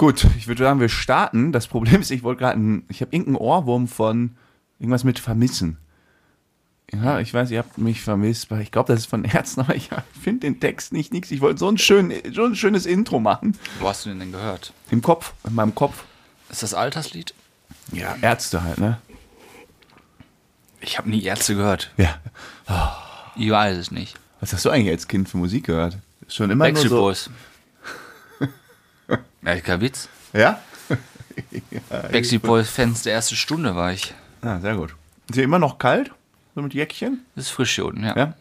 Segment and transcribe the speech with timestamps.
[0.00, 1.52] Gut, ich würde sagen, wir starten.
[1.52, 4.34] Das Problem ist, ich wollte gerade, ich habe irgendeinen Ohrwurm von
[4.78, 5.76] irgendwas mit vermissen.
[6.90, 9.74] Ja, ich weiß, ihr habt mich vermisst, weil ich glaube, das ist von Ärzten, aber
[9.74, 11.30] ich finde den Text nicht nix.
[11.30, 13.58] Ich wollte so ein, schön, so ein schönes Intro machen.
[13.78, 14.72] Wo hast du den denn gehört?
[14.90, 16.04] Im Kopf, in meinem Kopf.
[16.48, 17.34] Ist das Alterslied?
[17.92, 19.02] Ja, Ärzte halt, ne?
[20.80, 21.92] Ich habe nie Ärzte gehört.
[21.98, 22.18] Ja.
[23.36, 24.18] Ich weiß es nicht.
[24.40, 25.98] Was hast du eigentlich als Kind für Musik gehört?
[26.26, 27.04] Schon immer Backstreet nur so.
[27.04, 27.30] Boys.
[29.42, 30.08] Ja, kein Witz.
[30.32, 30.60] Ja?
[32.12, 34.14] Backstreet Boys Fans der ersten Stunde war ich.
[34.42, 34.94] Ah, sehr gut.
[35.28, 36.10] Ist hier immer noch kalt?
[36.54, 37.20] So mit Jäckchen?
[37.34, 38.16] Das ist frisch hier unten, ja.
[38.16, 38.34] Ja?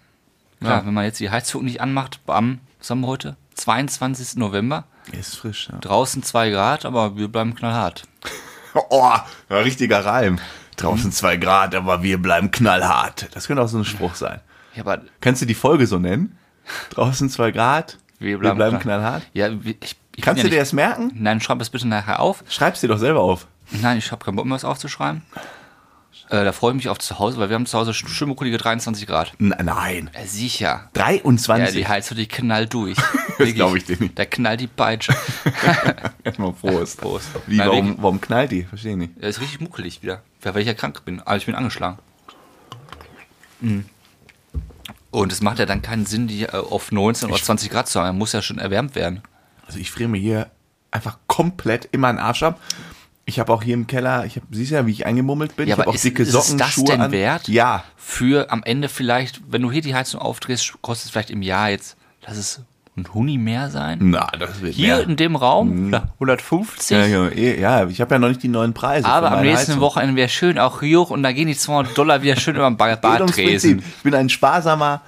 [0.59, 3.38] Klar, wenn man jetzt die Heizung nicht anmacht, am, was haben wir heute?
[3.55, 4.35] 22.
[4.38, 4.85] November.
[5.11, 5.77] Ist frisch, ja.
[5.79, 8.03] Draußen 2 Grad, aber wir bleiben knallhart.
[8.89, 9.11] Oh,
[9.49, 10.38] richtiger Reim.
[10.77, 13.27] Draußen zwei Grad, aber wir bleiben knallhart.
[13.31, 14.41] Das könnte auch so ein Spruch sein.
[14.75, 16.38] Ja, aber Kannst du die Folge so nennen?
[16.91, 19.23] Draußen zwei Grad, wir bleiben, knall- knallhart.
[19.33, 21.11] Ja, ich, ich Kannst du dir das merken?
[21.15, 22.43] Nein, schreib es bitte nachher auf.
[22.47, 23.47] Schreib's dir doch selber auf.
[23.71, 25.23] Nein, ich habe keinen Bock mehr, was aufzuschreiben.
[26.30, 28.57] Äh, da freue ich mich auf zu Hause, weil wir haben zu Hause schöne, kulige
[28.57, 29.33] 23 Grad.
[29.39, 30.11] N nein.
[30.13, 30.89] Ja, sicher.
[30.94, 31.67] 23.
[31.67, 32.97] Ja, die Heizung, die knallt durch.
[33.39, 34.19] Das glaub ich dir nicht.
[34.19, 35.16] Da knallt die Peitsche.
[36.25, 36.97] Erstmal Prost.
[37.01, 37.29] Prost.
[37.47, 38.63] Wie, Nein, warum, warum knallt die?
[38.63, 39.13] Verstehe nicht.
[39.17, 40.23] Ja, ist richtig muckelig wieder.
[40.44, 41.22] Ja, weil ich ja krank bin.
[41.22, 41.99] Also ich bin angeschlagen.
[43.61, 43.85] Mhm.
[45.11, 47.97] Und es macht ja dann keinen Sinn, die äh, auf 19 oder 20 Grad zu
[47.99, 48.07] haben.
[48.07, 49.22] Er muss ja schon erwärmt werden.
[49.70, 50.48] Also ich friere mir hier
[50.89, 52.59] einfach komplett immer einen Arsch ab.
[53.25, 55.67] Ich habe auch hier im Keller, ich hab, siehst ja, wie ich eingemummelt bin.
[55.67, 57.12] Ja, ich habe auch ist, dicke ist Socken, es das Schuhe denn an.
[57.12, 57.48] wert?
[57.48, 57.84] Ja.
[57.95, 61.70] Für am Ende vielleicht, wenn du hier die Heizung aufdrehst, kostet es vielleicht im Jahr
[61.70, 62.62] jetzt, lass es
[62.97, 64.00] ein Huni mehr sein.
[64.02, 65.03] Na, das wird Hier mehr.
[65.08, 66.97] in dem Raum, 150.
[66.97, 69.08] Ja, ja, eh, ja, ich habe ja noch nicht die neuen Preise.
[69.08, 69.81] Aber am nächsten Heizung.
[69.81, 72.67] Wochenende wäre schön auch hier hoch und da gehen die 200 Dollar wieder schön über
[72.67, 73.80] den Bar- ums Bartresen.
[73.97, 75.02] Ich bin ein sparsamer,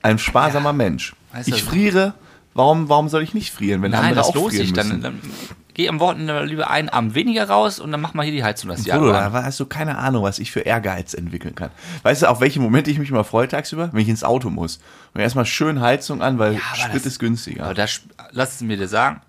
[0.00, 1.14] ein sparsamer Mensch.
[1.34, 2.14] Weißt Ich friere.
[2.58, 4.74] Warum, warum soll ich nicht frieren, wenn Nein, andere das auch lohnt frieren sich.
[4.76, 5.00] müssen?
[5.00, 5.30] Dann, dann
[5.74, 8.68] geh am Wochenende lieber einen Abend weniger raus und dann mach mal hier die Heizung
[8.68, 11.70] das Jahr Bruder, da hast du keine Ahnung, was ich für Ehrgeiz entwickeln kann.
[12.02, 13.90] Weißt du, auf welche Momente ich mich mal freue tagsüber?
[13.92, 14.80] Wenn ich ins Auto muss.
[15.14, 17.64] Und erstmal schön Heizung an, weil aber Sprit das- ist günstiger.
[17.64, 19.20] Aber da, sp- lass es mir dir sagen,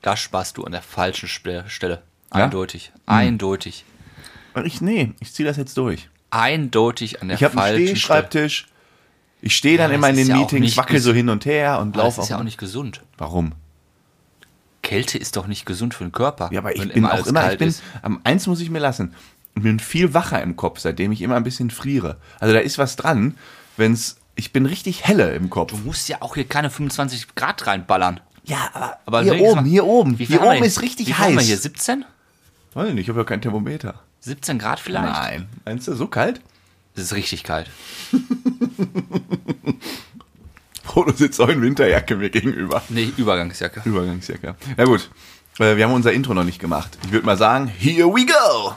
[0.00, 2.02] da sparst du an der falschen Stelle.
[2.34, 2.44] Ja?
[2.44, 2.92] Eindeutig.
[3.04, 3.84] Eindeutig.
[4.64, 6.08] Ich, nee, ich ziehe das jetzt durch.
[6.30, 8.22] Eindeutig an der Ich habe einen falschen Stelle.
[9.40, 11.78] Ich stehe dann Ja, immer in den ja auch Meetings, wackel so hin und her
[11.80, 13.02] und Aber Das laufe ist ja auch nicht gesund.
[13.16, 13.52] Warum?
[14.82, 16.48] Kälte ist doch nicht gesund für den Körper.
[16.52, 18.78] Ja, aber ich wenn bin auch alles immer, ich bin, am eins muss ich mir
[18.78, 19.14] lassen.
[19.54, 22.16] Ich bin viel wacher im Kopf, seitdem ich immer ein bisschen friere.
[22.38, 23.36] Also da ist was dran,
[23.76, 25.72] wenn's, ich bin richtig helle im Kopf.
[25.72, 28.20] Du musst ja auch hier keine 25 Grad reinballern.
[28.44, 31.18] Ja, aber, Aber hier oben, mal- hier oben, Wie hier oben ist richtig wie viel
[31.22, 31.46] haben wir heiß.
[31.48, 32.04] hier 17?
[32.74, 33.94] Weiß ich nicht, ich habe ja kein Thermometer.
[34.20, 35.12] 17 Grad vielleicht?
[35.12, 35.48] Nein.
[35.64, 36.40] Meinst du, so kalt?
[36.98, 37.70] Das ist richtig kalt.
[40.82, 42.82] Frodo sitzt auch in Winterjacke mir gegenüber.
[42.88, 43.82] Nee, Übergangsjacke.
[43.84, 44.56] Übergangsjacke.
[44.76, 45.08] Na gut,
[45.60, 46.98] äh, wir haben unser Intro noch nicht gemacht.
[47.04, 48.74] Ich würde mal sagen, here we go!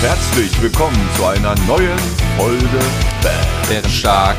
[0.00, 1.98] Herzlich willkommen zu einer neuen
[2.36, 2.80] Folge.
[3.68, 4.38] Bärenstark.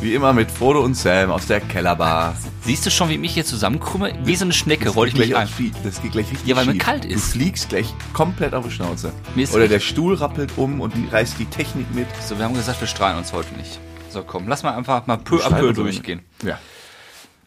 [0.00, 2.34] Wie immer mit Frodo und Sam aus der Kellerbar.
[2.66, 4.12] Siehst du schon, wie ich mich hier zusammenkrümme?
[4.24, 5.48] Wie so eine Schnecke roll ich mich ein.
[5.56, 7.14] die- Das geht gleich richtig Ja, weil mir kalt ist.
[7.34, 9.12] Du fliegst gleich komplett auf die Schnauze.
[9.52, 12.08] Oder der Stuhl rappelt um und die reißt die Technik mit.
[12.26, 13.78] So, wir haben gesagt, wir strahlen uns heute nicht.
[14.10, 16.20] So, komm, lass mal einfach mal peu à peu durchgehen.
[16.42, 16.58] Ja.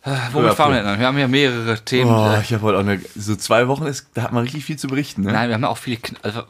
[0.04, 0.70] Äh, Womit peu.
[0.70, 1.00] wir denn an?
[1.00, 2.10] Wir haben ja mehrere Themen.
[2.10, 4.64] Oh, Äh, ich habe heute auch eine, so zwei Wochen ist, da hat man richtig
[4.64, 5.34] viel zu berichten, ne?
[5.34, 5.98] Nein, wir haben ja auch viele.
[6.22, 6.44] Also,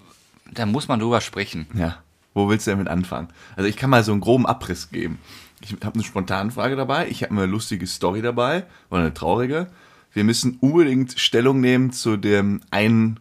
[0.52, 1.66] da muss man drüber sprechen.
[1.74, 1.98] Ja.
[2.36, 3.30] Wo willst du denn mit anfangen?
[3.56, 5.18] Also ich kann mal so einen groben Abriss geben.
[5.62, 9.68] Ich habe eine spontane Frage dabei, ich habe eine lustige Story dabei oder eine traurige.
[10.14, 13.20] Wir müssen unbedingt Stellung nehmen zu dem einen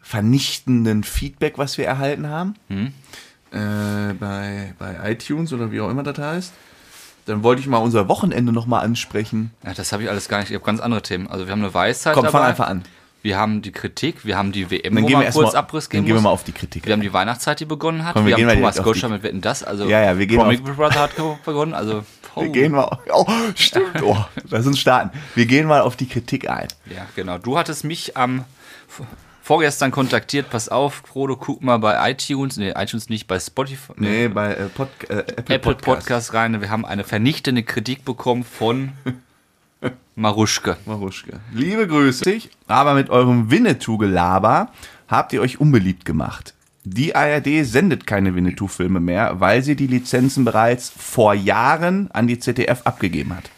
[0.00, 2.54] vernichtenden Feedback, was wir erhalten haben.
[3.50, 6.52] Äh, bei, bei iTunes oder wie auch immer das heißt.
[7.26, 9.50] Dann wollte ich mal unser Wochenende nochmal ansprechen.
[9.64, 10.50] Ja, das habe ich alles gar nicht.
[10.50, 11.26] Ich habe ganz andere Themen.
[11.26, 12.38] Also, wir haben eine Weisheit Komm, dabei.
[12.38, 12.82] fang einfach an.
[13.26, 15.88] Wir haben die Kritik, wir haben die WM, Dann wo gehen wir kurz mal, Abriss
[15.88, 16.86] dann gehen wir mal auf die Kritik.
[16.86, 18.12] Wir haben die Weihnachtszeit, die begonnen hat.
[18.14, 19.64] Komm, wir wir, gehen haben mal Thomas Gottschalk mit Wetten das.
[19.64, 21.10] Also Ja, ja, wir gehen Promi auf- Brother hat
[21.44, 21.74] begonnen.
[21.74, 22.04] Also
[22.36, 22.42] oh.
[22.42, 23.00] Wir gehen mal.
[23.12, 23.26] Oh,
[23.56, 24.00] stimmt.
[24.00, 24.16] Oh,
[24.48, 25.10] lass uns starten.
[25.34, 26.68] Wir gehen mal auf die Kritik ein.
[26.88, 27.38] Ja, genau.
[27.38, 28.44] Du hattest mich am
[28.86, 29.04] v-
[29.42, 30.48] vorgestern kontaktiert.
[30.48, 32.56] Pass auf, Frodo, guck mal bei iTunes.
[32.58, 33.92] Nee, iTunes nicht, bei Spotify.
[33.96, 35.84] Nee, bei äh, Pod, äh, Apple, Apple Podcast.
[35.84, 36.60] Podcast rein.
[36.60, 38.92] Wir haben eine vernichtende Kritik bekommen von
[40.16, 40.78] Maruschke.
[40.86, 41.40] Maruschke.
[41.52, 42.24] Liebe Grüße.
[42.66, 44.72] Aber mit eurem Winnetou-Gelaber
[45.08, 46.54] habt ihr euch unbeliebt gemacht.
[46.84, 52.38] Die ARD sendet keine Winnetou-Filme mehr, weil sie die Lizenzen bereits vor Jahren an die
[52.38, 53.50] ZDF abgegeben hat.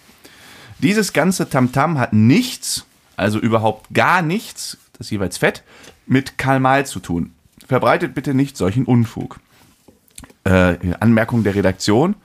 [0.81, 5.62] Dieses ganze Tamtam hat nichts, also überhaupt gar nichts, das ist jeweils fett,
[6.06, 7.32] mit Karl May zu tun.
[7.69, 9.38] Verbreitet bitte nicht solchen Unfug.
[10.43, 12.16] Äh, Anmerkung der Redaktion.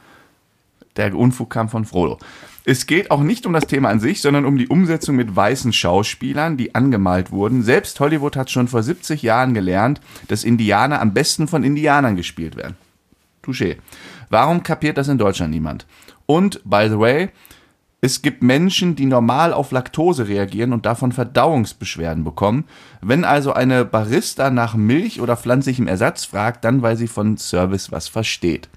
[0.96, 2.18] Der Unfug kam von Frodo.
[2.66, 5.74] Es geht auch nicht um das Thema an sich, sondern um die Umsetzung mit weißen
[5.74, 7.62] Schauspielern, die angemalt wurden.
[7.62, 10.00] Selbst Hollywood hat schon vor 70 Jahren gelernt,
[10.30, 12.78] dass Indianer am besten von Indianern gespielt werden.
[13.44, 13.78] Touché.
[14.30, 15.86] Warum kapiert das in Deutschland niemand?
[16.26, 17.30] Und, by the way,
[18.00, 22.66] es gibt Menschen, die normal auf Laktose reagieren und davon Verdauungsbeschwerden bekommen.
[23.02, 27.92] Wenn also eine Barista nach Milch oder pflanzlichem Ersatz fragt, dann weil sie von Service
[27.92, 28.70] was versteht.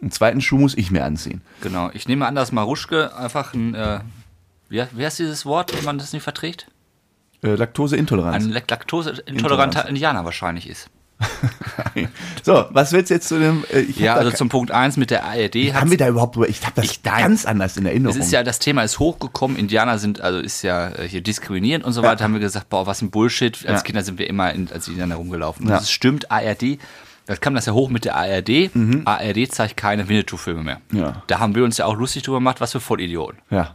[0.00, 1.40] Einen zweiten Schuh muss ich mir anziehen.
[1.60, 1.90] Genau.
[1.92, 4.00] Ich nehme an, dass Maruschke einfach ein, äh,
[4.68, 6.68] wie, wie heißt dieses Wort, wenn man das nicht verträgt?
[7.42, 8.44] Äh, Laktoseintoleranz.
[8.44, 10.88] Ein lak- laktoseintoleranter Indianer wahrscheinlich ist.
[12.44, 13.64] so, was willst du jetzt zu dem?
[13.72, 16.36] Äh, Ja, also zum Punkt 1 mit der ARD haben wir da überhaupt?
[16.48, 17.22] Ich habe das Ich- nein.
[17.22, 18.16] ganz anders in Erinnerung.
[18.16, 21.84] Es ist ja, das Thema ist hochgekommen, Indianer sind, also ist ja äh, hier diskriminierend
[21.84, 22.08] und so Ja.
[22.10, 23.56] weiter, haben wir gesagt, boah, was ein Bullshit.
[23.66, 23.82] Als Ja.
[23.82, 25.64] Kinder sind wir immer in, als Indianer rumgelaufen.
[25.64, 25.78] Und Ja.
[25.78, 26.78] Das stimmt, ARD,
[27.28, 28.70] das kam das ja hoch mit der ARD.
[29.04, 30.80] ARD zeigt keine Winnetou-Filme mehr.
[30.90, 30.98] Mhm.
[30.98, 31.22] Ja.
[31.26, 33.38] Da haben wir uns ja auch lustig drüber gemacht, was für Vollidioten.
[33.50, 33.74] ja.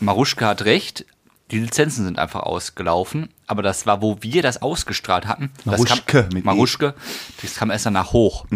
[0.00, 1.06] Maruschka hat recht,
[1.50, 5.50] die Lizenzen sind einfach ausgelaufen, aber das war, wo wir das ausgestrahlt hatten.
[5.64, 6.38] das Maruschke kam, mit E.
[6.38, 6.44] Mhm.
[6.44, 6.94] Maruschke,
[7.42, 8.46] das kam erst danach hoch.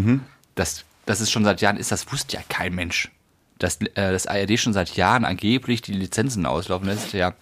[0.55, 3.11] Das, das ist schon seit Jahren, ist das wusste ja kein Mensch.
[3.63, 7.35] Dass äh, das ARD schon seit Jahren angeblich die Lizenzen auslaufen lässt, ja.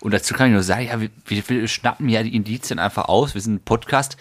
[0.00, 1.10] Und dazu kann ich nur sagen, ja, wir,
[1.48, 3.34] wir, schnappen ja die Indizien einfach aus.
[3.34, 4.16] Wir sind ein Podcast.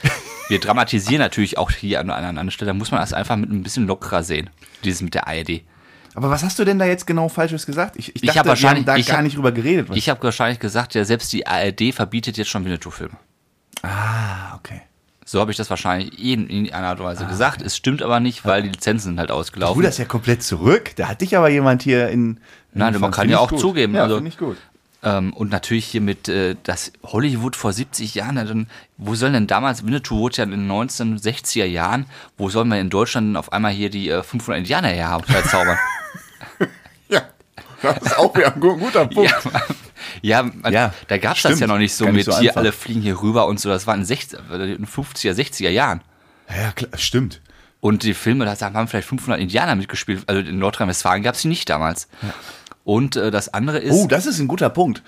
[0.48, 2.70] Wir dramatisieren natürlich auch hier an einer anderen Stelle.
[2.70, 4.52] Da muss man das einfach mit ein bisschen lockerer sehen.
[4.84, 5.62] Dieses mit der ARD.
[6.14, 7.96] Aber was hast du denn da jetzt genau Falsches gesagt?
[7.98, 9.90] Ich, ich Ich dachte, hab wahrscheinlich- wir haben da ich gar hab- nicht drüber geredet.
[9.90, 13.16] Was- Ich habe wahrscheinlich gesagt, ja, selbst die ARD verbietet jetzt schon Winnetou-Filme.
[13.82, 14.82] ah, okay.
[15.32, 17.62] So habe ich das wahrscheinlich in, in einer Art und Weise gesagt.
[17.62, 19.82] Es stimmt aber nicht, weil die Lizenzen sind halt Du ausgelaufen.
[19.82, 20.92] das ja komplett zurück.
[20.98, 22.42] Da hat dich aber jemand hier in.
[22.74, 23.62] Nein, in man kann ja auch gut.
[23.62, 24.58] zugeben, Ja, also- finde ich gut.
[25.04, 28.68] Ähm, und natürlich hier mit, äh, das Hollywood vor 70 Jahren, dann,
[28.98, 32.06] wo sollen denn damals, Winnetou wurde ja in den 1960er Jahren,
[32.38, 35.78] wo sollen wir in Deutschland denn auf einmal hier die äh, 500 Indianer herhaben, verzaubern?
[37.10, 37.22] Ja,
[37.82, 39.32] das ist auch wieder ein gu- guter Punkt.
[39.32, 39.62] ja,
[40.24, 42.58] man, Ja, da gab es das ja noch nicht so Gar mit nicht so hier,
[42.58, 46.02] alle fliegen hier rüber und so, das war in, 60, äh, in 50er, 60er Jahren.
[46.50, 47.42] Ja, klar, stimmt.
[47.80, 50.24] Und die Filme, da haben vielleicht 500 Indianer mitgespielt.
[50.28, 52.08] Also in Nordrhein-Westfalen gab es die nicht damals.
[52.84, 53.94] Und äh, das andere ist.
[53.94, 55.02] Oh, das ist ein guter Punkt.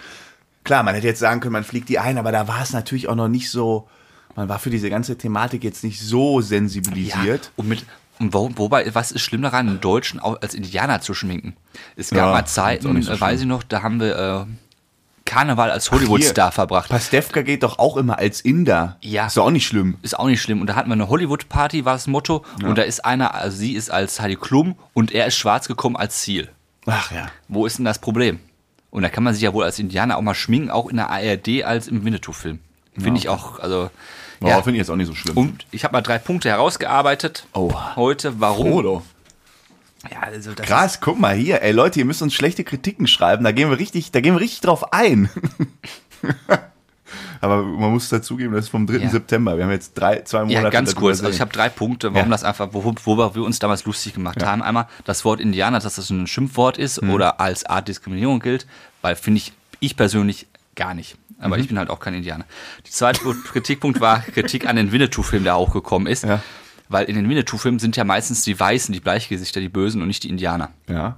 [0.63, 3.09] Klar, man hätte jetzt sagen können, man fliegt die ein, aber da war es natürlich
[3.09, 3.87] auch noch nicht so.
[4.35, 7.51] Man war für diese ganze Thematik jetzt nicht so sensibilisiert.
[7.55, 7.85] Und mit,
[8.19, 11.55] und wo, wobei, was ist schlimm daran, einen Deutschen als Indianer zu schminken?
[11.95, 14.72] Es gab Ja, mal Zeiten, so äh, weiß ich noch, da haben wir äh,
[15.25, 16.89] Karneval als Hollywood-Star verbracht.
[16.89, 18.97] Pastewka geht doch auch immer als Inder.
[19.01, 19.27] Ja.
[19.27, 19.97] Ist auch nicht schlimm.
[20.01, 20.61] Ist auch nicht schlimm.
[20.61, 22.43] Und da hatten wir eine Hollywood-Party, war das Motto.
[22.63, 25.95] Und da ist einer, also sie ist als Heidi Klum und er ist schwarz gekommen
[25.95, 26.49] als Ziel.
[26.85, 27.27] Ach ja.
[27.47, 28.39] Wo ist denn das Problem?
[28.91, 31.09] Und da kann man sich ja wohl als Indianer auch mal schminken, auch in der
[31.09, 32.59] ARD als im Winnetou-Film.
[32.97, 33.89] Finde ich auch, also.
[34.41, 34.49] Ja.
[34.49, 34.55] Ja.
[34.61, 35.37] Finde ich jetzt auch nicht so schlimm.
[35.37, 37.47] Und ich habe mal drei Punkte herausgearbeitet.
[37.53, 37.73] Oh.
[37.95, 38.67] Heute, warum?
[38.67, 39.03] Frodo.
[40.11, 41.61] Ja, also das Krass, guck mal hier.
[41.61, 43.43] Ey Leute, ihr müsst uns schlechte Kritiken schreiben.
[43.43, 45.29] Da gehen wir richtig, da gehen wir richtig drauf ein.
[47.41, 48.97] Aber man muss dazugeben, das ist vom 3.
[48.97, 49.09] Ja.
[49.09, 49.57] September.
[49.57, 50.63] Wir haben jetzt drei, zwei Monate.
[50.63, 51.19] Ja, ganz kurz.
[51.19, 52.31] Also ich habe drei Punkte, warum Ja.
[52.31, 54.61] das einfach, wo, worüber wir uns damals lustig gemacht haben.
[54.61, 57.09] Einmal das Wort Indianer, dass das ein Schimpfwort ist Mhm.
[57.09, 58.65] oder als Art Diskriminierung gilt,
[59.01, 59.51] weil finde ich,
[59.81, 61.17] ich persönlich gar nicht.
[61.39, 61.61] Aber Mhm.
[61.63, 62.45] ich bin halt auch kein Indianer.
[62.85, 66.23] Der zweite Kritikpunkt war Kritik an den Winnetou-Film, der auch gekommen ist.
[66.23, 66.41] Ja.
[66.89, 70.23] Weil in den Winnetou-Filmen sind ja meistens die Weißen, die Bleichgesichter, die Bösen und nicht
[70.23, 70.69] die Indianer.
[70.87, 71.17] Ja.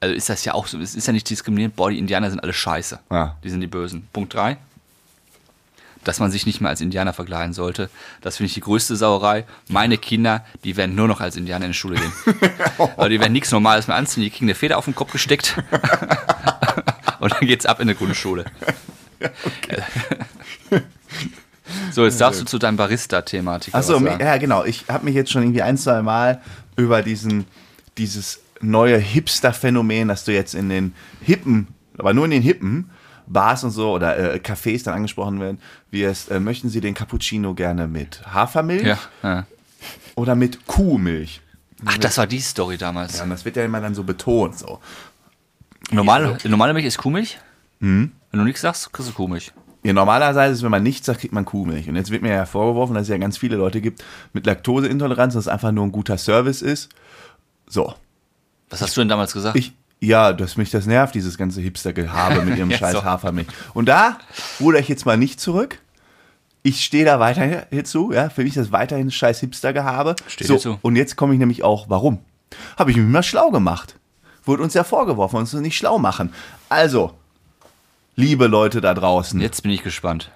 [0.00, 2.40] Also ist das ja auch so, es ist ja nicht diskriminierend, boah, die Indianer sind
[2.40, 3.00] alle scheiße.
[3.10, 3.36] Ja.
[3.42, 4.08] Die sind die Bösen.
[4.12, 4.58] Punkt drei
[6.06, 7.90] dass man sich nicht mehr als Indianer verkleiden sollte.
[8.20, 9.44] Das finde ich die größte Sauerei.
[9.68, 12.12] Meine Kinder, die werden nur noch als Indianer in die Schule gehen.
[12.78, 14.22] Aber die werden nichts Normales mehr anziehen.
[14.22, 15.56] Die kriegen eine Feder auf den Kopf gesteckt.
[17.20, 18.44] Und dann geht's ab in der Grundschule.
[21.96, 23.74] So, jetzt darfst du zu deinem Barista-Thematik.
[23.74, 24.64] Achso, ja genau.
[24.64, 26.42] Ich habe mich jetzt schon irgendwie ein, zwei Mal
[26.76, 27.46] über diesen,
[27.96, 32.90] dieses neue Hipster-Phänomen, dass du jetzt in den hippen, aber nur in den hippen
[33.26, 35.58] Bars und so oder äh, Cafés dann angesprochen werden,
[35.90, 39.46] wie es, äh, möchten Sie den Cappuccino gerne mit Hafermilch ja, ja.
[40.16, 41.40] oder mit Kuhmilch?
[41.86, 43.16] Ach, das war die Story damals.
[43.16, 44.58] Ja, und das wird ja immer dann so betont.
[44.58, 44.80] So.
[45.92, 47.38] Normale, normale Milch ist Kuhmilch?
[47.80, 48.12] Hm?
[48.30, 49.54] Wenn du nichts sagst, kriegst du Kuhmilch.
[49.86, 51.88] Ja, normalerweise, wenn man nichts sagt, kriegt man Kuhmilch.
[51.88, 54.02] Und jetzt wird mir ja vorgeworfen, dass es ja ganz viele Leute gibt
[54.32, 56.88] mit Laktoseintoleranz, dass es einfach nur ein guter Service ist.
[57.68, 57.94] So.
[58.68, 59.56] Was hast du denn damals gesagt?
[59.56, 63.04] Ich, ja, dass mich das nervt, dieses ganze Hipster-Gehabe mit ihrem Ja, scheiß so.
[63.04, 63.46] Hafermilch.
[63.74, 64.18] Und da
[64.58, 65.78] ruder ich jetzt mal nicht zurück.
[66.64, 70.16] Ich stehe da weiter hinzu, ja, für mich ist das weiterhin scheiß Hipster-Gehabe.
[70.26, 70.78] Steh So, dir zu.
[70.82, 72.18] und jetzt komme ich nämlich auch, warum?
[72.76, 73.94] Habe ich mich mal schlau gemacht.
[74.44, 76.32] Wurde uns ja vorgeworfen, uns nicht schlau machen.
[76.68, 77.14] Also,
[78.16, 80.30] liebe Leute da draußen, Jetzt bin ich gespannt.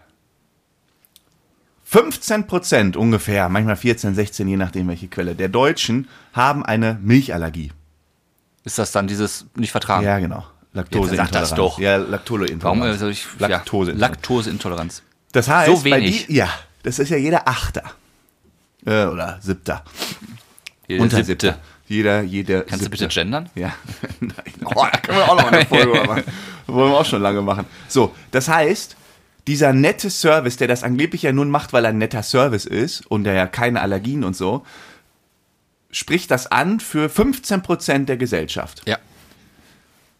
[1.90, 7.72] 15% ungefähr, manchmal 14, 16, je nachdem welche Quelle, der Deutschen haben eine Milchallergie.
[8.62, 10.04] Ist das dann dieses nicht vertragen?
[10.04, 10.44] Ja, genau.
[10.72, 11.32] Laktoseintoleranz.
[11.32, 11.78] Sag das doch.
[11.80, 12.62] Ja, Laktoseintoleranz.
[12.62, 13.90] Warum äh, soll ich Laktose.
[13.92, 15.02] Ja, Laktoseintoleranz.
[15.32, 16.26] Das heißt, So bei wenig.
[16.26, 16.48] die, ja,
[16.84, 17.82] das ist ja jeder Achter.
[18.86, 19.82] Äh, oder Siebter.
[20.86, 21.46] Jeder Unter siebte.
[21.48, 21.58] Siebter.
[21.90, 22.60] Jeder, jeder.
[22.60, 22.98] Kannst du Siebte.
[23.08, 23.50] bitte gendern?
[23.56, 23.72] Ja.
[24.20, 24.32] Nein.
[24.64, 26.22] Oh, da können wir auch noch eine Folge machen.
[26.68, 27.66] Wollen wir auch schon lange machen.
[27.88, 28.96] So, das heißt,
[29.48, 33.04] dieser nette Service, der das angeblich ja nun macht, weil er ein netter Service ist
[33.08, 34.64] und der ja keine Allergien und so,
[35.90, 38.82] spricht das an für 15% der Gesellschaft.
[38.86, 38.98] Ja.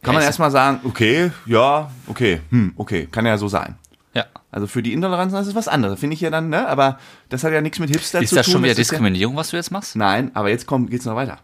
[0.02, 3.76] Kann man ist- erstmal sagen, okay, ja, okay, hm, okay, kann ja so sein.
[4.12, 4.24] Ja.
[4.50, 6.66] Also für die Intoleranz ist es was anderes, finde ich ja dann, ne?
[6.66, 6.98] Aber
[7.28, 8.54] das hat ja nichts mit Hipster Ist zu das tun.
[8.54, 9.94] schon wieder ist ja- Diskriminierung, was du jetzt machst?
[9.94, 11.38] Nein, aber jetzt kommt, geht's noch weiter.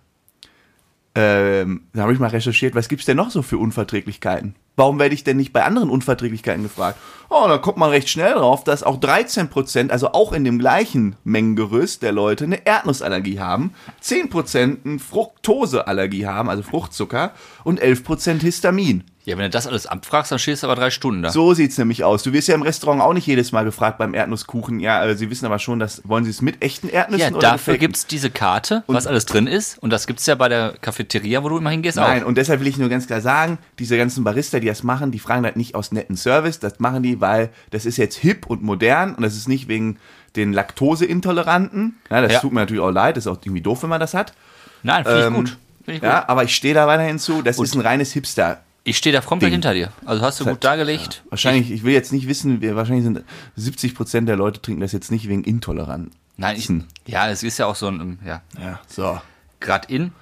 [1.18, 4.54] Ähm, da habe ich mal recherchiert, was gibt's denn noch so für Unverträglichkeiten?
[4.76, 6.98] Warum werde ich denn nicht bei anderen Unverträglichkeiten gefragt?
[7.30, 11.16] Oh, da kommt man recht schnell drauf, dass auch 13%, also auch in dem gleichen
[11.24, 17.32] Mengengerüst der Leute, eine Erdnussallergie haben, 10% eine Fructoseallergie haben, also Fruchtzucker,
[17.64, 19.04] und 11% Histamin.
[19.26, 21.30] Ja, wenn du das alles abfragst, dann stehst du aber drei Stunden da.
[21.30, 22.22] So sieht's nämlich aus.
[22.22, 24.78] Du wirst ja im Restaurant auch nicht jedes Mal gefragt beim Erdnusskuchen.
[24.78, 27.40] Ja, äh, sie wissen aber schon, dass wollen sie es mit echten Erdnüssen ja, oder
[27.40, 27.80] dafür gefakten?
[27.80, 29.78] gibt's diese Karte, was alles drin ist.
[29.82, 32.26] Und das gibt's ja bei der Cafeteria, wo du immer hingehst, Nein, auch.
[32.28, 35.18] und deshalb will ich nur ganz klar sagen, diese ganzen Barista, die das machen, die
[35.18, 38.62] fragen das nicht aus netten Service, das machen die, weil das ist jetzt hip und
[38.62, 39.98] modern und das ist nicht wegen
[40.36, 41.96] den Laktoseintoleranten.
[42.10, 42.40] Ja, das Ja.
[42.40, 44.34] tut mir natürlich auch leid, das ist auch irgendwie doof, wenn man das hat.
[44.82, 45.58] Nein, finde ich Ähm, gut.
[45.88, 46.02] Ich, gut.
[46.02, 48.60] Ja, aber ich stehe da weiterhin zu, das ist ein reines Hipster.
[48.86, 49.54] Ich stehe da komplett Ding.
[49.56, 49.92] hinter dir.
[50.04, 51.22] Also hast du gut dargelegt.
[51.30, 53.22] Wahrscheinlich, ich will jetzt nicht wissen, wir, wahrscheinlich sind
[53.58, 56.12] 70% der Leute trinken das jetzt nicht wegen intolerant.
[56.36, 56.68] Nein, ich,
[57.06, 59.20] ja, es ist ja auch so ein, ja, Ja, so.
[59.60, 60.12] gerade in.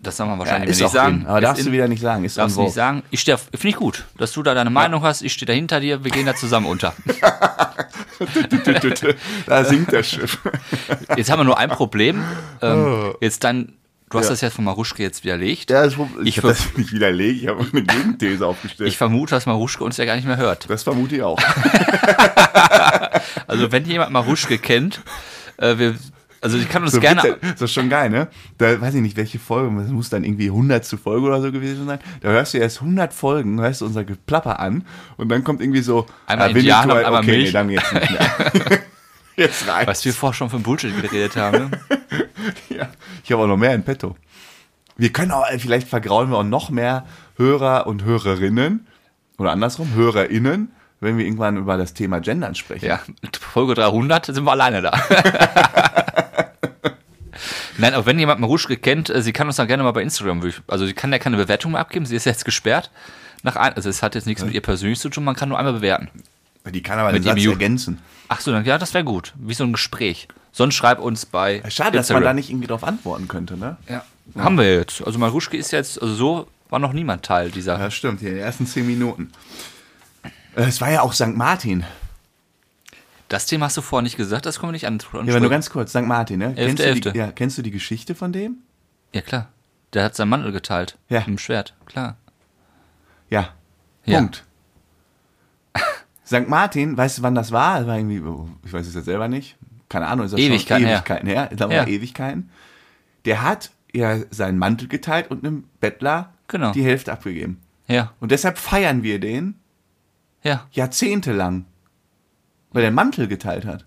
[0.00, 1.20] Das sagen wir Ja, wahrscheinlich ist nicht sagen.
[1.20, 2.24] in, aber Ist darfst in, du wieder nicht sagen.
[2.24, 3.04] Ist Darfst du nicht sagen.
[3.10, 5.22] Ich stehe, finde ich gut, dass du da deine Meinung hast.
[5.22, 6.02] Ich stehe da hinter dir.
[6.02, 6.92] Wir gehen da zusammen unter.
[9.46, 10.38] da sinkt das Schiff.
[11.16, 12.22] Jetzt haben wir nur ein Problem.
[12.60, 13.72] Ähm, jetzt dann,
[14.12, 14.30] du hast Ja.
[14.30, 15.70] das jetzt von Maruschke jetzt widerlegt.
[15.70, 18.88] Ja, das, ich Ich ich habe das nicht widerlegt, ich habe eine Gegenthese aufgestellt.
[18.88, 20.70] Ich vermute, dass Maruschke uns ja gar nicht mehr hört.
[20.70, 21.40] das vermute ich auch.
[23.46, 25.00] Also wenn jemand Maruschke kennt,
[25.58, 25.94] äh, wir,
[26.40, 27.20] also die kann uns So gerne.
[27.22, 28.28] bitte, das ist schon geil, ne?
[28.58, 31.52] Da weiß ich nicht, welche Folge, das muss dann irgendwie 100 zu Folge oder so
[31.52, 31.98] gewesen sein.
[32.20, 34.84] Da hörst du erst 100 Folgen, hörst du unser Geplapper an
[35.18, 37.46] und dann kommt irgendwie so, Einmal Indianer und einmal okay, Milch.
[37.46, 38.30] nee, dann jetzt nicht mehr.
[39.36, 39.88] jetzt reicht's.
[39.88, 41.70] Was wir vorher schon für Bullshit geredet haben.
[41.70, 41.70] Ne?
[42.68, 42.88] Ja,
[43.24, 44.16] ich habe auch noch mehr in petto.
[44.96, 47.06] Wir können auch, äh, vielleicht vergraulen wir auch noch mehr
[47.36, 48.86] Hörer und Hörerinnen
[49.38, 50.70] oder andersrum, HörerInnen,
[51.00, 52.84] wenn wir irgendwann über das Thema Gendern sprechen.
[52.86, 53.00] Ja,
[53.40, 54.92] Folge 300 sind wir alleine da.
[57.78, 60.42] Nein, aber wenn jemand Maruschke kennt, äh, sie kann uns dann gerne mal bei Instagram,
[60.68, 62.90] also sie kann ja keine Bewertung mehr abgeben, sie ist jetzt gesperrt.
[63.42, 65.58] Nach ein, also es hat jetzt nichts mit ihr persönlich zu tun, man kann nur
[65.58, 66.08] einmal bewerten.
[66.70, 67.98] Die kann aber den Mit Satz ergänzen.
[68.28, 69.32] Ach so, dann, ja, das wäre gut.
[69.36, 70.28] Wie so ein Gespräch.
[70.52, 73.78] Sonst schreib uns bei Schade, dass man da nicht irgendwie drauf antworten könnte, ne?
[73.88, 74.04] Ja.
[74.36, 75.02] Haben wir jetzt.
[75.04, 77.78] Also Maruschke ist jetzt, also so war noch niemand Teil dieser.
[77.78, 79.32] Ja, stimmt, hier in den ersten zehn Minuten.
[80.54, 81.34] Äh, Es war ja auch St.
[81.34, 81.84] Martin.
[83.28, 84.98] Das Thema hast du vorher nicht gesagt, das kommen wir nicht an.
[85.12, 86.02] Ja, aber nur ganz kurz, St.
[86.02, 86.54] Martin, ne?
[86.54, 87.18] Elfte, kennst, du die, Elfte.
[87.18, 88.56] ja, kennst du die Geschichte von dem?
[89.14, 89.48] Ja, klar.
[89.94, 90.98] Der hat seinen Mantel geteilt.
[91.08, 91.20] Ja.
[91.20, 92.16] Im Schwert, klar.
[93.30, 93.48] Ja.
[94.04, 94.18] Ja.
[94.18, 94.44] Punkt.
[96.26, 96.46] St.
[96.48, 97.78] Martin, weißt du, wann das war?
[97.78, 99.56] Das war irgendwie, oh, ich weiß es jetzt selber nicht.
[99.92, 100.96] Keine Ahnung, ist das Ewigkeiten schon her.
[100.96, 101.48] Ewigkeiten her.
[101.50, 101.82] Ich glaube Ja.
[101.82, 102.50] mal Ewigkeiten.
[103.26, 106.72] Der hat ja seinen Mantel geteilt und einem Bettler Genau.
[106.72, 107.60] die Hälfte abgegeben.
[107.88, 109.56] Ja, Und deshalb feiern wir den
[110.42, 111.66] ja, jahrzehntelang.
[112.70, 113.84] Weil der einen Mantel geteilt hat.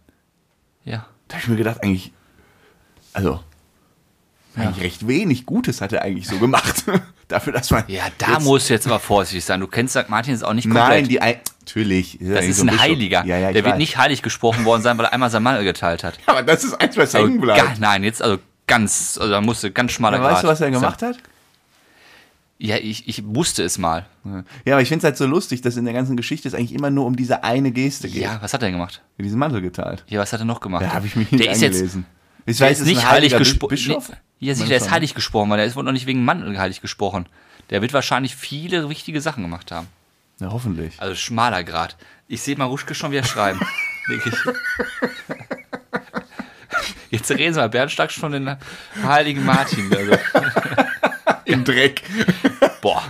[0.84, 1.08] ja.
[1.28, 2.14] Da habe ich mir gedacht, eigentlich,
[3.14, 3.40] also,
[4.56, 6.84] eigentlich recht wenig Gutes hat er eigentlich so gemacht.
[7.28, 7.84] Dafür, dass man.
[7.88, 9.60] Ja, da jetzt- musst du jetzt aber vorsichtig sein.
[9.60, 10.10] Du kennst St.
[10.10, 10.90] Martin ist auch nicht komplett.
[10.90, 11.22] Nein, die.
[11.22, 12.18] Ein natürlich.
[12.22, 13.26] das ist ein Heiliger.
[13.26, 13.78] Ja, ja, der wird weiß.
[13.80, 16.20] nicht heilig gesprochen worden sein, weil er einmal seinen Mantel geteilt hat.
[16.28, 17.80] Aber das ist eins, was Also hängen gar, bleibt.
[17.80, 20.34] nein, jetzt also ganz, also da musste ganz schmaler Ja, Grad.
[20.34, 21.18] weißt du, was er gemacht hat?
[22.58, 24.06] Ja, ich, ich wusste es mal.
[24.64, 26.74] Ja, aber ich finde es halt so lustig, dass in der ganzen Geschichte es eigentlich
[26.74, 28.22] immer nur um diese eine Geste geht.
[28.22, 29.02] Ja, was hat er gemacht?
[29.18, 30.06] Diesen Mantel geteilt.
[30.08, 30.84] Ja, was hat er noch gemacht?
[30.84, 32.06] Da habe ich mich nicht der ist jetzt, eingelesen.
[32.46, 33.70] Ich weiß, ist nicht heilig gesprochen.
[33.70, 34.12] Bischof.
[34.40, 36.82] Ja, sicher, der ist heilig gesprochen, weil der ist wohl noch nicht wegen Mantel heilig
[36.82, 37.28] gesprochen.
[37.70, 39.88] Der wird wahrscheinlich viele wichtige Sachen gemacht haben.
[40.40, 40.94] Ja, hoffentlich.
[41.00, 41.96] Also schmaler Grad.
[42.28, 43.60] Ich sehe Maruschke schon wieder schreiben.
[44.08, 44.36] Wirklich.
[47.10, 48.58] Jetzt reden sie mal Bernstark schon den
[49.04, 49.92] heiligen Martin.
[49.96, 50.18] Also,
[51.46, 52.04] Im Dreck.
[52.82, 53.02] boah.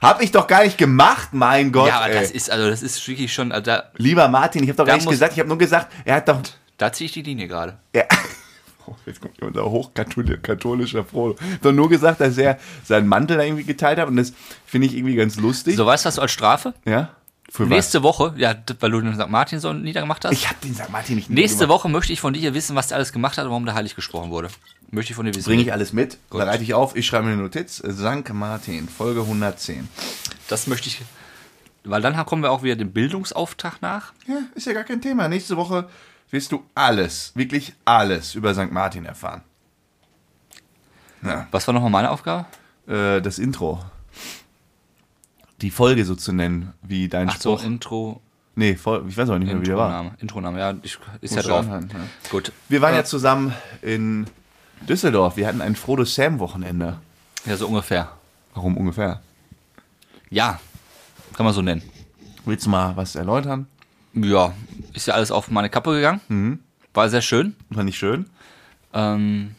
[0.00, 1.88] Hab ich doch gar nicht gemacht, mein Gott.
[1.88, 2.20] Ja, aber ey.
[2.20, 4.96] das ist, also das ist wirklich schon, also da, Lieber Martin, ich habe doch gar
[4.96, 6.40] nicht gesagt, ich habe nur gesagt, er hat doch.
[6.78, 7.78] da ziehe ich die Linie gerade.
[7.92, 8.16] Er, oh,
[9.06, 11.36] jetzt kommt unser hochkatholischer Frodo.
[11.62, 14.32] Doch nur gesagt, dass er seinen Mantel da irgendwie geteilt hat und das
[14.66, 15.76] finde ich irgendwie ganz lustig.
[15.76, 16.74] So, weißt du was als Strafe?
[16.84, 17.10] Ja?
[17.50, 17.70] Für was?
[17.70, 19.28] Nächste Woche, ja, weil du den St.
[19.28, 20.32] Martin so niedergemacht hast.
[20.32, 20.88] Ich habe den St.
[20.90, 23.50] Martin nicht Nächste Woche möchte ich von dir wissen, was der alles gemacht hat und
[23.50, 24.50] warum der heilig gesprochen wurde.
[24.92, 25.46] Möchte ich von dir wissen.
[25.46, 27.78] Bringe ich alles mit, bereite ich auf, ich schreibe mir eine Notiz.
[27.78, 28.32] St.
[28.32, 29.88] Martin, Folge 110.
[30.46, 31.00] Das möchte ich.
[31.82, 34.12] Weil dann kommen wir auch wieder dem Bildungsauftrag nach.
[34.28, 35.26] Ja, ist ja gar kein Thema.
[35.26, 35.88] Nächste Woche
[36.30, 38.70] wirst du alles, wirklich alles über St.
[38.72, 39.42] Martin erfahren.
[41.22, 42.46] Ja, Was war nochmal meine Aufgabe?
[42.86, 43.80] äh, das Intro.
[45.60, 47.66] Die Folge so zu nennen, wie dein Ach so, Spruch.
[47.66, 48.20] Intro.
[48.54, 50.12] nee, Fol- ich weiß auch nicht mehr, wie der war.
[50.18, 50.58] Introname.
[50.58, 51.60] Ja, ich, ist ja drauf.
[51.60, 52.00] anhören, ja.
[52.30, 52.52] Gut.
[52.70, 54.26] Wir waren ja zusammen in
[54.88, 55.36] Düsseldorf.
[55.36, 56.98] Wir hatten ein Frodo Sam-Wochenende.
[57.44, 58.10] Ja, so ungefähr.
[58.54, 59.20] Warum ungefähr?
[60.30, 60.58] Ja,
[61.34, 61.82] kann man so nennen.
[62.46, 63.66] Willst du mal was erläutern?
[64.14, 64.52] Ja,
[64.94, 66.20] ist ja alles auf meine Kappe gegangen.
[66.28, 66.58] Mhm.
[66.94, 67.54] War sehr schön.
[67.70, 68.26] War nicht schön?
[68.92, 69.54] Ähm,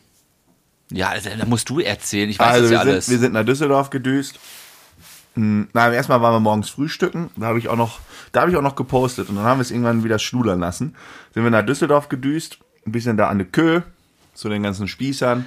[0.92, 2.30] ja, also, da musst du erzählen.
[2.30, 3.06] Ich weiß Also wir ja alles.
[3.06, 4.40] sind, wir sind nach Düsseldorf gedüst.
[5.36, 7.30] Hm, Na, erstmal waren wir morgens frühstücken.
[7.38, 8.00] Da habe ich auch noch,
[8.34, 10.96] da habe ich auch noch gepostet und dann haben wir es irgendwann wieder schludern lassen.
[11.34, 13.82] Sind wir nach Düsseldorf gedüst, ein bisschen da an der Kö,
[14.34, 15.46] zu den ganzen Spießern.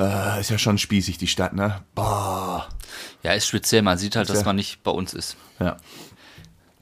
[0.00, 1.80] Äh, ist ja schon spießig die Stadt, ne?
[1.94, 2.66] Boah.
[3.22, 3.82] ja, ist speziell.
[3.82, 5.36] Man sieht halt, dass ja- man nicht bei uns ist.
[5.60, 5.76] Ja.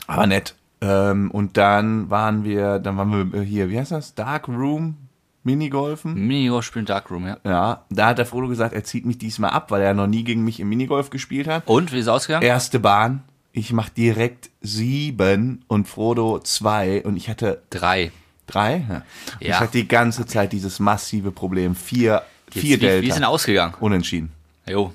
[0.07, 0.55] Aber nett.
[0.81, 4.15] Ähm, und dann waren wir, dann waren wir hier, wie heißt das?
[4.15, 4.97] Dark Room
[5.43, 6.15] Minigolfen.
[6.27, 7.39] Minigolf spielen Darkroom, ja.
[7.45, 10.23] Ja, da hat der Frodo gesagt, er zieht mich diesmal ab, weil er noch nie
[10.23, 11.67] gegen mich im Minigolf gespielt hat.
[11.67, 12.45] Und, wie ist es ausgegangen?
[12.45, 13.23] Erste Bahn,
[13.53, 18.13] ich mach direkt sieben und Frodo zwei und ich hatte Drei.
[18.47, 18.85] drei.
[18.89, 18.95] Ja.
[18.95, 19.03] Ja.
[19.41, 21.75] Ich hatte die ganze Zeit dieses massive Problem.
[21.75, 22.23] Vier,
[22.53, 23.03] Jetzt, vier wie, Delta.
[23.03, 23.75] wie ist denn ausgegangen?
[23.81, 24.31] Unentschieden.
[24.69, 24.93] Jo.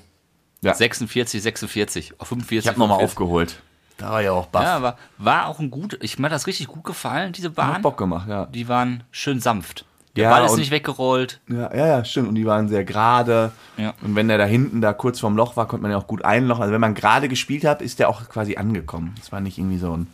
[0.62, 0.74] Ja.
[0.74, 2.20] 46, 46.
[2.20, 2.64] Auf 45.
[2.64, 3.10] Ich habe nochmal 45.
[3.18, 3.62] aufgeholt.
[3.98, 4.62] Da war ja auch baff.
[4.62, 5.98] Ja, war, war auch ein gut.
[6.02, 7.82] Ich mir hat das richtig gut gefallen, diese Hat Bahn.
[7.82, 8.46] Bock gemacht, ja.
[8.46, 9.84] Die waren schön sanft.
[10.16, 11.40] Der Ja, Ball ist und- nicht weggerollt.
[11.48, 12.28] Ja, ja, ja, stimmt.
[12.28, 13.52] Und die waren sehr gerade.
[13.76, 13.94] Ja.
[14.02, 16.24] Und wenn der da hinten da kurz vorm Loch war, konnte man ja auch gut
[16.24, 16.62] einlochen.
[16.62, 19.14] Also wenn man gerade gespielt hat, ist der auch quasi angekommen.
[19.20, 20.06] Es war nicht irgendwie so ein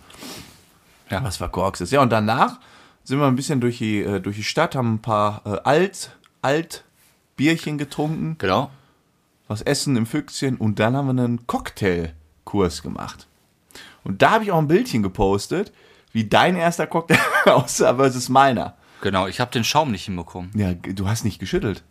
[1.11, 1.23] Ja.
[1.23, 1.93] was verkorkst ist.
[1.93, 2.59] Ja, und danach
[3.05, 6.11] sind wir ein bisschen durch die, äh, durch die Stadt, haben ein paar äh, Alt,
[6.41, 6.85] Alt
[7.37, 8.71] Bierchen getrunken, Genau.
[9.49, 13.27] was essen im Füchschen und dann haben wir einen Cocktailkurs gemacht.
[14.05, 15.73] Und da habe ich auch ein Bildchen gepostet,
[16.13, 18.77] wie dein erster Cocktail aussah versus meiner.
[19.01, 20.51] Genau, ich habe den Schaum nicht hinbekommen.
[20.55, 21.83] Ja, du hast nicht geschüttelt.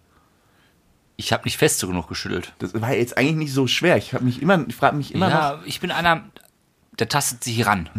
[1.17, 2.53] Ich habe nicht fest genug geschüttelt.
[2.59, 3.97] Das war jetzt eigentlich nicht so schwer.
[3.97, 6.23] Ich habe mich immer, ich frage mich immer noch, ja, ich bin einer,
[6.97, 7.89] der tastet sich ran.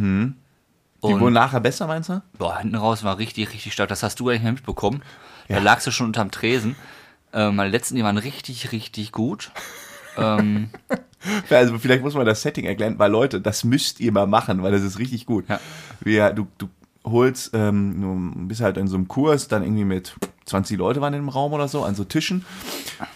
[1.05, 2.23] die Und wohl nachher besser, meinst du?
[2.39, 3.89] boah, hinten raus war richtig, richtig stark.
[3.91, 5.03] Das hast du eigentlich mal mitbekommen.
[5.49, 6.75] Da lagst du schon unterm Tresen.
[7.33, 9.53] Äh, meine letzten, die waren richtig, richtig gut.
[10.17, 10.71] Ähm,
[11.51, 14.73] Also vielleicht muss man das Setting erklären, weil Leute, das müsst ihr mal machen, weil
[14.73, 15.49] das ist richtig gut.
[15.49, 15.61] Ja.
[16.01, 16.69] Wir, du, du
[17.05, 20.15] holst, ähm, du bist halt in so einem Kurs, dann irgendwie mit
[20.47, 22.45] 20 Leute waren im Raum oder so, an so Tischen.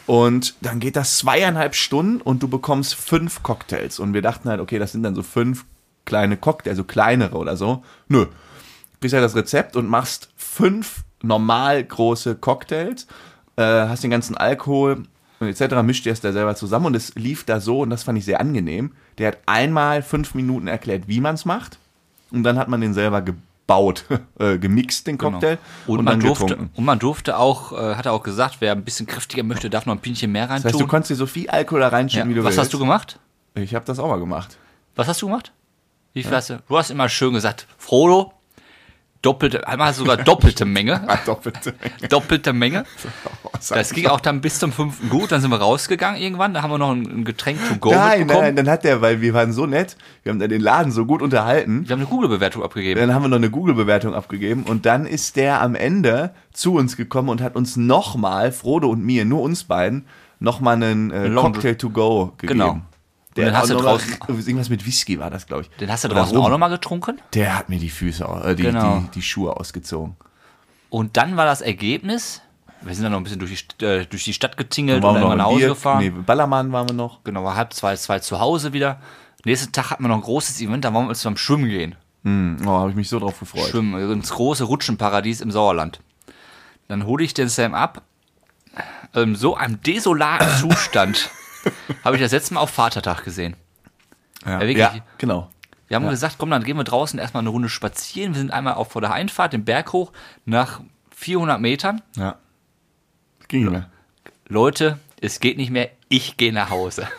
[0.06, 3.98] Und dann geht das zweieinhalb Stunden und du bekommst fünf Cocktails.
[3.98, 5.64] Und wir dachten halt, okay, das sind dann so fünf
[6.04, 7.82] kleine Cocktails, also kleinere oder so.
[8.08, 8.26] Nö.
[9.00, 13.06] Kriegst ja das Rezept und machst fünf normal große Cocktails,
[13.56, 15.02] äh, hast den ganzen Alkohol
[15.40, 15.82] und etc.
[15.82, 18.24] mischt dir es da selber zusammen und es lief da so und das fand ich
[18.24, 18.92] sehr angenehm.
[19.18, 21.78] Der hat einmal fünf Minuten erklärt, wie man es macht
[22.30, 24.04] und dann hat man den selber gebaut,
[24.38, 26.70] äh, gemixt, den Cocktail und, und, man durfte, getrunken.
[26.74, 29.86] und man durfte auch, äh, hat er auch gesagt, wer ein bisschen kräftiger möchte, darf
[29.86, 30.62] noch ein Pinchen mehr reintun.
[30.62, 32.34] Das heißt, du konntest dir so viel Alkohol da reinschütten, ja.
[32.34, 32.60] wie du Was willst.
[32.60, 33.18] hast du gemacht?
[33.54, 34.58] Ich habe das auch mal gemacht.
[34.94, 35.52] Was hast du gemacht?
[36.12, 36.62] Wie viel hast du?
[36.66, 38.32] Du hast immer schön gesagt, Frodo,
[39.22, 41.06] doppelte, einmal sogar doppelte Menge.
[41.26, 41.74] Doppelte.
[42.08, 42.84] doppelte Menge.
[43.70, 45.32] Das ging auch dann bis zum fünften gut.
[45.32, 46.52] Dann sind wir rausgegangen irgendwann.
[46.52, 48.44] Da haben wir noch ein, Getränk to go Nein, mitbekommen.
[48.44, 51.06] nein, dann hat der, weil wir waren so nett, wir haben dann den Laden so
[51.06, 53.00] gut unterhalten, Wir haben eine Google-Bewertung abgegeben.
[53.00, 56.96] Dann haben wir noch eine Google-Bewertung abgegeben und dann ist der am Ende zu uns
[56.96, 60.06] gekommen und hat uns nochmal, Frodo und mir, nur uns beiden,
[60.38, 62.58] nochmal einen äh, Cocktail to go gegeben.
[62.58, 62.80] Genau.
[63.36, 65.70] Der den hast du noch mal- draußen- irgendwas mit Whisky war das, glaube ich.
[65.78, 67.20] Den hast du draußen auch nochmal getrunken.
[67.34, 69.00] Der hat mir die Füße, äh, die, Genau.
[69.00, 70.16] die, die Schuhe ausgezogen.
[70.90, 72.40] Und dann war das Ergebnis.
[72.82, 75.22] Wir sind dann noch ein bisschen durch die, äh, durch die Stadt getingelt Dann und
[75.28, 75.98] dann nach Hause Bier, gefahren.
[75.98, 77.24] nee, Ballermann waren wir noch.
[77.24, 79.00] Genau, war halb zwei, zwei zu Hause wieder.
[79.44, 81.94] Nächsten Tag hatten wir noch ein großes Event, da wollen wir zum Schwimmen gehen.
[82.24, 83.68] Hm, oh, habe ich mich so drauf gefreut.
[83.70, 86.00] Schwimmen, ins große Rutschenparadies im Sauerland.
[86.88, 88.02] Dann hole ich den Sam ab.
[89.14, 91.30] In so einem desolaten Zustand
[92.04, 93.56] habe ich das letzte Mal auf Vatertag gesehen.
[94.44, 94.78] Ja, wirklich.
[94.78, 95.50] ja genau.
[95.88, 98.34] Wir haben gesagt, komm, dann gehen wir draußen erstmal eine Runde spazieren.
[98.34, 100.12] Wir sind einmal auch vor der Einfahrt den Berg hoch
[100.44, 100.80] nach
[101.14, 102.02] 400 Metern.
[102.16, 102.36] Ja.
[103.48, 103.88] Ging nicht mehr.
[104.48, 107.08] Leute, es geht nicht mehr, ich gehe nach Hause.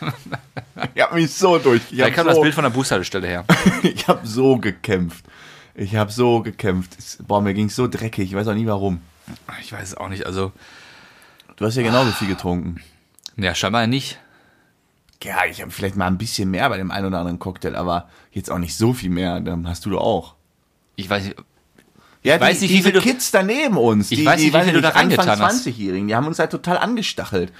[0.94, 1.82] Ich habe mich so durch.
[1.90, 3.44] Ich Da habe kam so, das Bild von der Bushaltestelle her.
[3.82, 5.24] ich hab so gekämpft.
[5.74, 6.96] Ich habe so gekämpft.
[6.96, 8.30] Es- Boah, mir ging so dreckig.
[8.30, 9.00] Ich weiß auch nie warum.
[9.60, 10.52] Ich weiß es auch nicht, also,
[11.56, 12.80] Du hast ja genauso viel getrunken.
[13.36, 14.20] ja, scheinbar nicht.
[15.22, 18.08] Ja, ich habe vielleicht mal ein bisschen mehr bei dem einen oder anderen Cocktail, aber
[18.30, 19.40] jetzt auch nicht so viel mehr.
[19.40, 20.34] Dann hast du doch auch.
[20.96, 21.36] Ich weiß nicht,
[22.22, 24.44] Ja, Ich weiß nicht, wie diese viel du- Kids daneben uns, Ich die, weiß die,
[24.46, 25.66] nicht, wie weiß viel du da reingetan hast.
[25.66, 27.52] 20-Jährigen, die haben uns halt total angestachelt.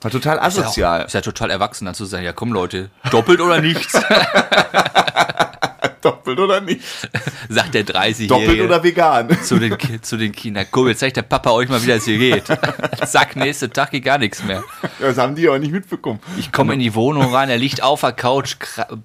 [0.00, 1.02] War total ist ja, asozial.
[1.02, 3.92] auch, ist ja total erwachsen, dann zu sagen, ja komm Leute, doppelt oder nichts,
[6.00, 6.80] Doppelt oder nicht?
[7.48, 8.26] sagt der 30-Jährige.
[8.28, 9.42] Doppelt oder vegan?
[9.42, 10.66] zu den, zu den Kindern.
[10.70, 12.44] Komm, jetzt zeigt der Papa euch mal, wie das hier geht.
[13.06, 14.62] Zack, nächste Tag geht gar nichts mehr.
[15.00, 16.20] Das haben die auch nicht mitbekommen.
[16.38, 18.98] Ich komme in die Wohnung rein, er liegt auf der Couch, kre-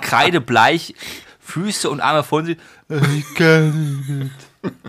[0.00, 0.94] kreidebleich,
[1.40, 2.58] Füße und Arme von sich.
[3.16, 4.34] Ich kann nicht.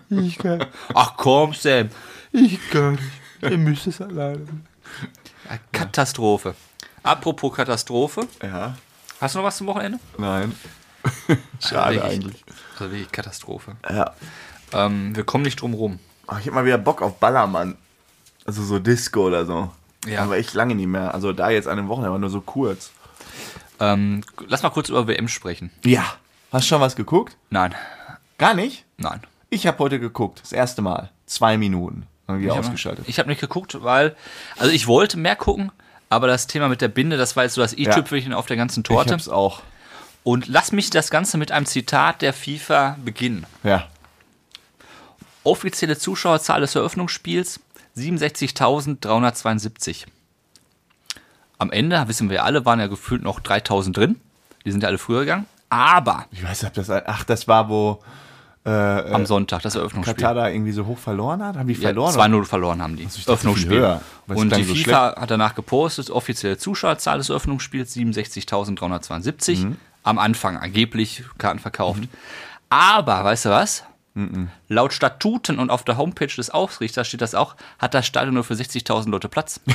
[0.10, 0.66] Ich kann.
[0.94, 1.90] Ach komm, Sam.
[2.32, 3.04] Ich kann nicht.
[3.52, 4.46] Ihr müsst es alleine.
[5.72, 6.56] Katastrophe.
[7.04, 8.28] Apropos Katastrophe.
[8.44, 8.76] Ja,
[9.22, 10.00] Hast du noch was zum Wochenende?
[10.18, 10.54] nein.
[11.60, 12.44] Schade Wirklich- eigentlich.
[12.80, 13.76] Also wirklich Katastrophe.
[13.90, 14.14] Ja.
[14.74, 16.00] Ähm, wir kommen nicht drum rum.
[16.28, 17.76] Oh, ich hab mal wieder Bock auf Ballermann.
[18.46, 19.72] Also so Disco oder so.
[20.08, 20.24] Ja.
[20.24, 21.14] Aber echt lange nicht mehr.
[21.14, 22.92] Also da jetzt an dem Wochenende, aber nur so kurz.
[23.80, 25.72] Ähm, lass mal kurz über WM sprechen.
[25.84, 26.04] Ja.
[26.52, 27.36] Hast schon was geguckt?
[27.50, 27.76] Nein,
[28.38, 28.86] Gar nicht?
[28.98, 29.22] nein.
[29.50, 30.42] Ich habe heute geguckt.
[30.42, 31.10] Das erste Mal.
[31.26, 32.06] Zwei Minuten.
[32.28, 33.06] Dann wieder Ich hab- ausgeschaltet.
[33.08, 34.16] Ich habe nicht geguckt, weil,
[34.58, 35.72] also ich wollte mehr gucken,
[36.10, 38.82] aber das Thema mit der Binde, das war jetzt so das i-Tüpfelchen auf der ganzen
[38.82, 39.14] Ich Torte.
[39.14, 39.62] hab's auch.
[40.30, 43.48] Und lass mich das Ganze mit einem Zitat der FIFA beginnen.
[43.64, 43.88] Ja.
[45.44, 47.60] Offizielle Zuschauerzahl des Eröffnungsspiels
[47.98, 50.06] 67.372.
[51.58, 54.18] Am Ende, wissen wir alle, waren ja gefühlt noch 3.000 drin.
[54.66, 55.48] Die sind ja alle früher gegangen.
[55.70, 56.92] Aber Ich weiß nicht, ob das.
[57.08, 58.00] Ach, das war, wo
[58.66, 60.14] äh, am Sonntag, das Eröffnungsspiel.
[60.14, 61.58] Katar da irgendwie so hoch verloren hat.
[61.58, 62.14] Haben die Ja, verloren?
[62.14, 63.06] 2-0 verloren haben die.
[63.06, 63.10] weil
[64.38, 69.66] es Und die so FIFA hat danach gepostet, offizielle Zuschauerzahl des Eröffnungsspiels 67.372.
[69.66, 69.78] Mhm.
[70.04, 72.04] Am Anfang angeblich Karten verkauft.
[72.70, 73.84] Aber, weißt du was?
[74.16, 74.50] Mhm.
[74.68, 78.44] Laut Statuten und auf der Homepage des Ausrichters steht das auch, hat das Stadion nur
[78.44, 79.60] für 60.000 Leute Platz.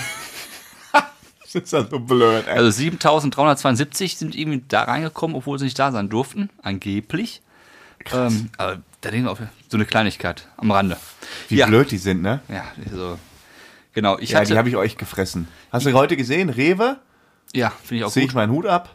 [1.53, 2.59] Das ist ja so blöd, ey.
[2.59, 7.43] Also 7.372 sind irgendwie da reingekommen, obwohl sie nicht da sein durften, angeblich.
[8.13, 10.97] Ähm, aber da denken wir auf so eine Kleinigkeit am Rande.
[11.49, 12.41] Wie ja, blöd die sind, ne?
[12.49, 13.19] Ja, so.
[13.93, 14.51] Genau, ich Ja, hatte.
[14.53, 15.47] die habe ich euch gefressen.
[15.71, 16.51] Hast du heute gesehen?
[16.51, 16.99] Rewe?
[17.55, 18.31] ja, finde ich auch Ziehe gut.
[18.33, 18.93] ich meinen Hut ab.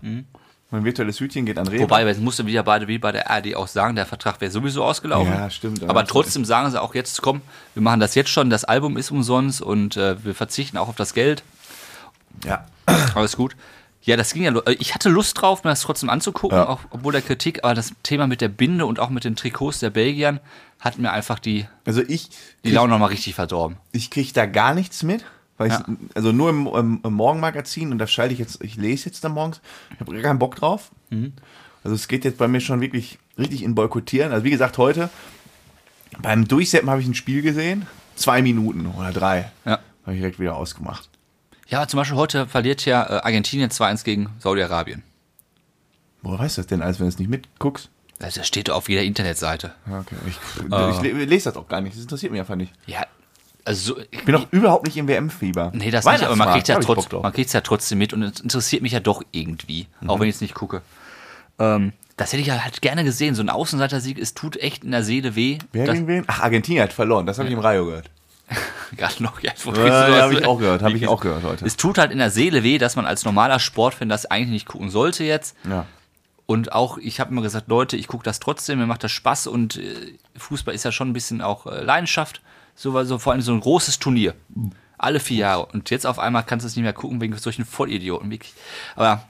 [0.71, 1.82] Mein virtuelles Hütchen geht an Rewe.
[1.82, 4.84] Wobei, jetzt musste wieder beide wie bei der ARD auch sagen, der Vertrag wäre sowieso
[4.84, 5.34] ausgelaufen.
[5.34, 7.41] Ja, stimmt, aber Aber das- trotzdem sagen sie auch jetzt, komm,
[7.73, 10.95] wir machen das jetzt schon, das Album ist umsonst und äh, wir verzichten auch auf
[10.95, 11.43] das Geld.
[12.45, 12.65] ja.
[13.15, 13.55] Alles gut.
[14.01, 14.51] Ja, das ging ja.
[14.65, 16.67] äh, Ich hatte Lust drauf, mir das trotzdem anzugucken, Ja.
[16.69, 19.79] auch, obwohl der Kritik, aber das Thema mit der Binde und auch mit den Trikots
[19.79, 20.39] der Belgiern
[20.79, 22.29] hat mir einfach die, Also ich,
[22.63, 23.77] die Laune nochmal richtig verdorben.
[23.91, 25.25] ich kriege da gar nichts mit.
[25.60, 25.84] Weil Ja.
[25.88, 29.24] ich, also nur im, im, im Morgenmagazin und da schalte ich jetzt, ich lese jetzt
[29.24, 29.62] da morgens.
[29.93, 30.89] Ich habe gar keinen Bock drauf.
[31.12, 31.34] Mhm.
[31.84, 34.32] Also es geht jetzt bei mir schon wirklich richtig in Boykottieren.
[34.32, 35.10] Also wie gesagt, heute
[36.22, 37.86] beim Durchseppen habe ich ein Spiel gesehen.
[38.15, 39.52] Zwei Minuten oder drei.
[39.65, 39.80] Ja.
[40.04, 41.08] Habe ich direkt wieder ausgemacht.
[41.67, 45.04] Ja, zum Beispiel heute verliert ja äh, Argentinien 2-1 gegen Saudi-Arabien.
[46.22, 47.89] Woher weißt du das denn alles, wenn du es nicht mitguckst?
[48.19, 49.74] Also, Das steht auf jeder Internetseite.
[49.89, 50.15] Okay.
[50.28, 50.38] Ich,
[50.72, 50.89] Ah.
[50.93, 51.95] ich le- lese das auch gar nicht.
[51.95, 52.74] Das interessiert mich einfach nicht.
[52.88, 53.06] Ja,
[53.65, 55.72] also so, Ich bin doch überhaupt nicht im WM-Fieber.
[55.74, 57.24] Nee, das nicht, aber man kriegt ja, trotz, drauf.
[57.24, 60.10] man kriegt's ja trotzdem mit und es interessiert mich ja doch irgendwie, Mhm.
[60.10, 60.82] auch wenn ich es nicht gucke.
[61.60, 64.91] Ähm, das hätte ich ja halt gerne gesehen, so ein Außenseiter-Sieg, es tut echt in
[64.91, 65.58] der Seele weh.
[65.72, 66.24] Wer gegen wen?
[66.28, 67.26] Ach, Argentinien hat verloren.
[67.26, 68.10] Das habe ich im Radio gehört.
[68.98, 70.22] Gerade noch, ja, wo Ja, kriegst du ja, das?
[70.24, 71.65] hab ich auch gehört, hab ich auch gehört heute.
[71.65, 74.65] Es tut halt in der Seele weh, dass man als normaler Sportfan das eigentlich nicht
[74.67, 75.56] gucken sollte jetzt.
[75.69, 75.86] Ja.
[76.48, 79.45] Und auch, ich habe immer gesagt, Leute, ich gucke das trotzdem, mir macht das Spaß
[79.48, 82.41] und äh, Fußball ist ja schon ein bisschen auch äh, Leidenschaft.
[82.80, 84.36] So, so vor allem so ein großes Turnier.
[84.98, 85.65] Alle vier Jahre.
[85.65, 88.32] Und jetzt auf einmal kannst du es nicht mehr gucken wegen solchen Vollidioten.
[88.32, 88.54] Wirklich.
[88.96, 89.26] Aber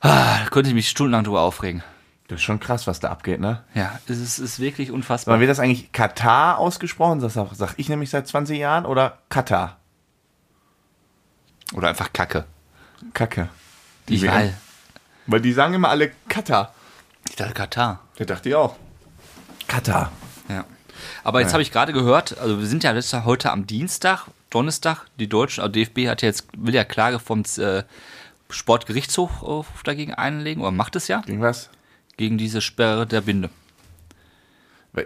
[0.00, 1.82] ah, da könnte ich mich stundenlang drüber aufregen.
[2.28, 3.62] Das ist schon krass, was da abgeht, ne?
[3.74, 5.38] Ja, es ist, ist wirklich Aber unfassbar.
[5.38, 7.20] wird das eigentlich Katar ausgesprochen?
[7.20, 8.86] Das sag, sag ich nämlich seit 20 Jahren.
[8.86, 9.76] Oder Katar?
[11.74, 12.46] Oder einfach Kacke.
[13.12, 13.50] Kacke.
[14.08, 14.54] Ich WM.
[15.26, 16.72] Weil die sagen immer alle Katar.
[17.28, 18.00] Ich dachte Katar.
[18.18, 18.76] Der dachte ich auch.
[19.66, 20.10] Katar.
[20.48, 20.64] Ja.
[21.24, 25.28] Aber jetzt habe ich gerade gehört, also wir sind ja heute am Dienstag, Donnerstag, die
[25.28, 27.82] Deutschen, also DFB hat ja jetzt, will ja Klage vom äh,
[28.50, 31.70] Sportgerichtshof äh, dagegen einlegen, oder macht es ja, Gegen was?
[32.16, 33.50] gegen diese Sperre der Binde.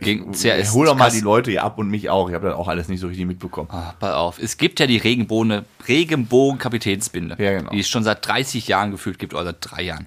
[0.00, 2.28] Gegen ich, CRS hol doch mal die Leute hier ab und mich auch.
[2.28, 3.68] Ich habe das auch alles nicht so richtig mitbekommen.
[3.70, 7.70] Ah, pass auf, es gibt ja die Regenbogen, Regenbogen-Kapitänsbinde, Ja, genau.
[7.70, 10.06] die es schon seit 30 Jahren gefühlt gibt, oder seit drei Jahren.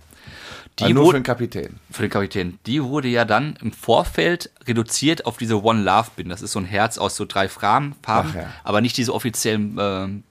[0.80, 1.76] Die Also nur für wurde, den Kapitän.
[1.90, 2.60] für den Kapitän.
[2.66, 6.30] Die wurde ja dann im Vorfeld reduziert auf diese One Love Bin.
[6.30, 8.50] Das ist so ein Herz aus so drei Farben, Farben ja.
[8.64, 10.24] aber nicht diese offiziellen ähm,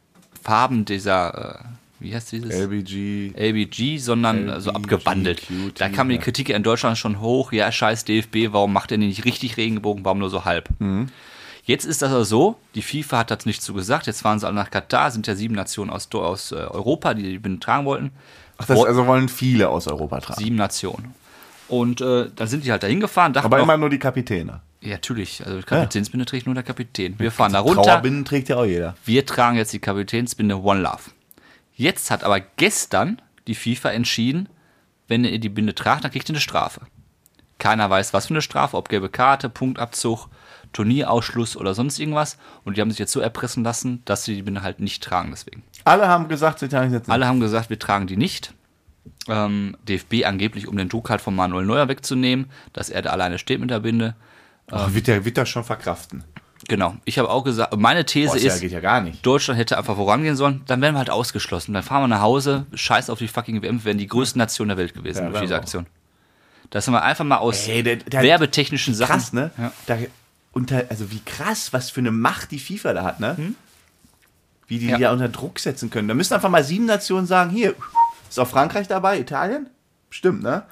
[0.42, 1.64] Farben dieser, äh,
[2.00, 2.54] wie heißt dieses?
[2.54, 3.33] LBG.
[3.35, 5.40] LBG, sondern äh, so LBG, abgewandelt.
[5.40, 6.18] QT, da kam die.
[6.18, 7.50] Kritik in Deutschland schon hoch.
[7.52, 10.68] Ja, scheiß DFB, warum macht der nicht richtig Regenbogen, warum nur so halb?
[10.78, 11.09] Mhm.
[11.64, 14.07] Jetzt ist das aber so, die FIFA hat das nicht so gesagt.
[14.07, 17.22] Jetzt fahren sie alle nach Katar, sind ja sieben Nationen aus, aus äh, Europa, die
[17.22, 18.11] die Binnen tragen wollten.
[18.59, 20.42] Ach, das also wollen viele aus Europa tragen.
[20.42, 21.14] Sieben Nationen.
[21.68, 24.61] Und äh, dann sind die halt dahin gefahren, Aber auch, immer nur die Kapitäne.
[24.83, 27.18] ja, natürlich, also Kapitänsbinde trägt nur der Kapitän.
[27.18, 27.83] Wir fahren da runter.
[27.83, 28.94] Trauerbinden trägt ja auch jeder.
[29.07, 31.11] Wir tragen jetzt die Kapitänsbinde One Love.
[31.74, 34.48] Jetzt hat aber gestern die FIFA entschieden,
[35.09, 36.83] wenn ihr die Binde tragt, dann kriegt ihr eine Strafe.
[37.59, 40.29] Keiner weiß, was für eine Strafe, ob gelbe Karte, Punktabzug,
[40.74, 42.37] Turnierausschluss oder sonst irgendwas.
[42.64, 45.30] Und die haben sich jetzt so erpressen lassen, dass sie die Binde halt nicht tragen
[45.30, 45.62] deswegen.
[45.84, 48.52] Alle haben gesagt, sie tragen jetzt Alle haben gesagt, wir tragen die nicht.
[49.28, 53.38] Ähm, DFB angeblich, um den Druck halt von Manuel Neuer wegzunehmen, dass er da alleine
[53.38, 54.14] steht mit der Binde.
[54.70, 56.24] Ach, wird, der, wird das schon verkraften.
[56.68, 56.96] Genau.
[57.04, 59.24] Ich habe auch gesagt, meine These Boah, ist ja, nicht.
[59.26, 61.74] Deutschland hätte einfach vorangehen sollen, dann wären wir halt ausgeschlossen.
[61.74, 64.68] Dann fahren wir nach Hause, scheiß auf die fucking WM, wir wären die größten Nation
[64.68, 65.56] der Welt gewesen Ja, durch diese.
[65.56, 65.87] Aktion.
[66.70, 69.12] Das haben wir einfach mal aus Ey, der- der- werbetechnischen Sachen.
[69.12, 69.50] Krass, ne?
[69.58, 69.72] Ja.
[69.87, 69.98] Da,
[70.54, 73.36] unter, also wie krass, was für eine Macht die FIFA da hat, ne?
[74.66, 74.96] Wie die Ja.
[74.96, 76.08] die ja unter Druck setzen können.
[76.08, 77.74] Da müssen einfach mal sieben Nationen sagen, hier,
[78.28, 79.68] ist auch Frankreich dabei, Italien?
[80.10, 80.62] Stimmt, ne?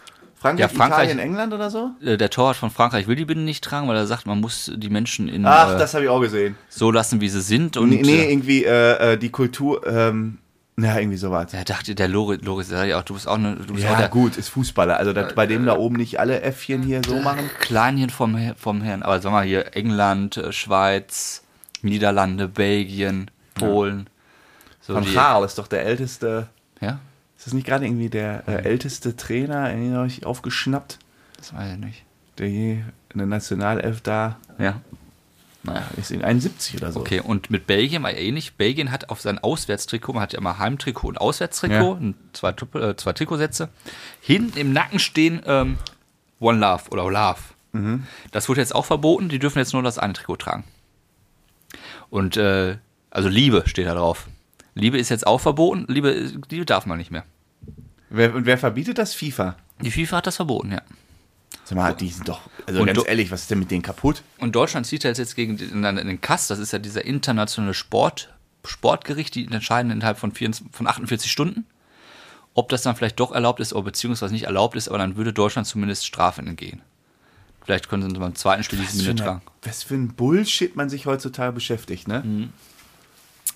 [0.40, 1.90] Frankreich, Ja, Frankreich- Italien, England oder so?
[2.02, 4.72] Äh, Der Torwart von Frankreich will die Binde nicht tragen, weil er sagt, man muss
[4.74, 6.56] die Menschen in, Ach, äh, das habe ich auch gesehen.
[6.68, 7.76] so lassen, wie sie sind.
[7.76, 10.38] Und nee, nee, äh, irgendwie äh, äh, die Kultur, ähm,
[10.78, 11.52] ja, irgendwie sowas.
[11.52, 13.90] er dachte, der Loris, Loris sag ich auch, du bist auch, eine, du bist auch
[13.92, 14.96] Ja, der gut, ist Fußballer.
[14.96, 17.50] Also das, bei dem da oben nicht alle Äffchen hier so machen.
[17.60, 19.02] Kleinchen vom, vom Herrn.
[19.02, 21.42] Aber sag mal hier, England, äh, Schweiz,
[21.82, 24.08] Niederlande, Belgien, Polen.
[24.80, 26.48] So Van Gaal ist doch der älteste,
[26.80, 26.98] ja,
[27.36, 30.98] ist das nicht gerade irgendwie der äh, älteste Trainer, den habe ich aufgeschnappt,
[31.36, 32.04] das weiß ich nicht.
[32.38, 32.72] der je
[33.12, 34.80] in der Nationalelf da, Ja.
[35.64, 37.00] Naja, ist in 71 oder so.
[37.00, 38.54] Okay, und mit Belgien war ja ähnlich.
[38.54, 42.12] Belgien hat auf sein Auswärtstrikot, man hat ja immer Heimtrikot und Auswärtstrikot, Ja.
[42.32, 43.68] zwei, äh, zwei Trikotsätze.
[44.20, 45.78] Hinten im Nacken stehen ähm,
[46.40, 47.38] One Love oder Love.
[47.72, 48.06] Mhm.
[48.32, 50.64] Das wurde jetzt auch verboten, die dürfen jetzt nur das eine Trikot tragen.
[52.10, 52.76] Und äh,
[53.10, 54.28] also Liebe steht da drauf.
[54.74, 57.24] Liebe ist jetzt auch verboten, Liebe, Liebe darf man nicht mehr.
[58.10, 59.14] Wer, und wer verbietet das?
[59.14, 59.56] FIFA.
[59.80, 60.82] Die FIFA hat das verboten, ja.
[61.64, 64.22] Sag mal, die sind doch, also Und ganz ehrlich, was ist denn mit denen kaputt?
[64.38, 68.32] Und Deutschland zieht jetzt, jetzt gegen den, den Kass, das ist ja dieser internationale Sport,
[68.64, 71.66] Sportgericht, die entscheiden innerhalb von, 24, von 48 Stunden,
[72.54, 75.32] ob das dann vielleicht doch erlaubt ist oder beziehungsweise nicht erlaubt ist, aber dann würde
[75.32, 76.82] Deutschland zumindest Strafen entgehen.
[77.64, 79.42] Vielleicht können sie beim zweiten Spiel Was diese für, Minute tragen.
[79.62, 82.22] was für ein Bullshit man sich heutzutage beschäftigt, ne?
[82.24, 82.52] Mhm.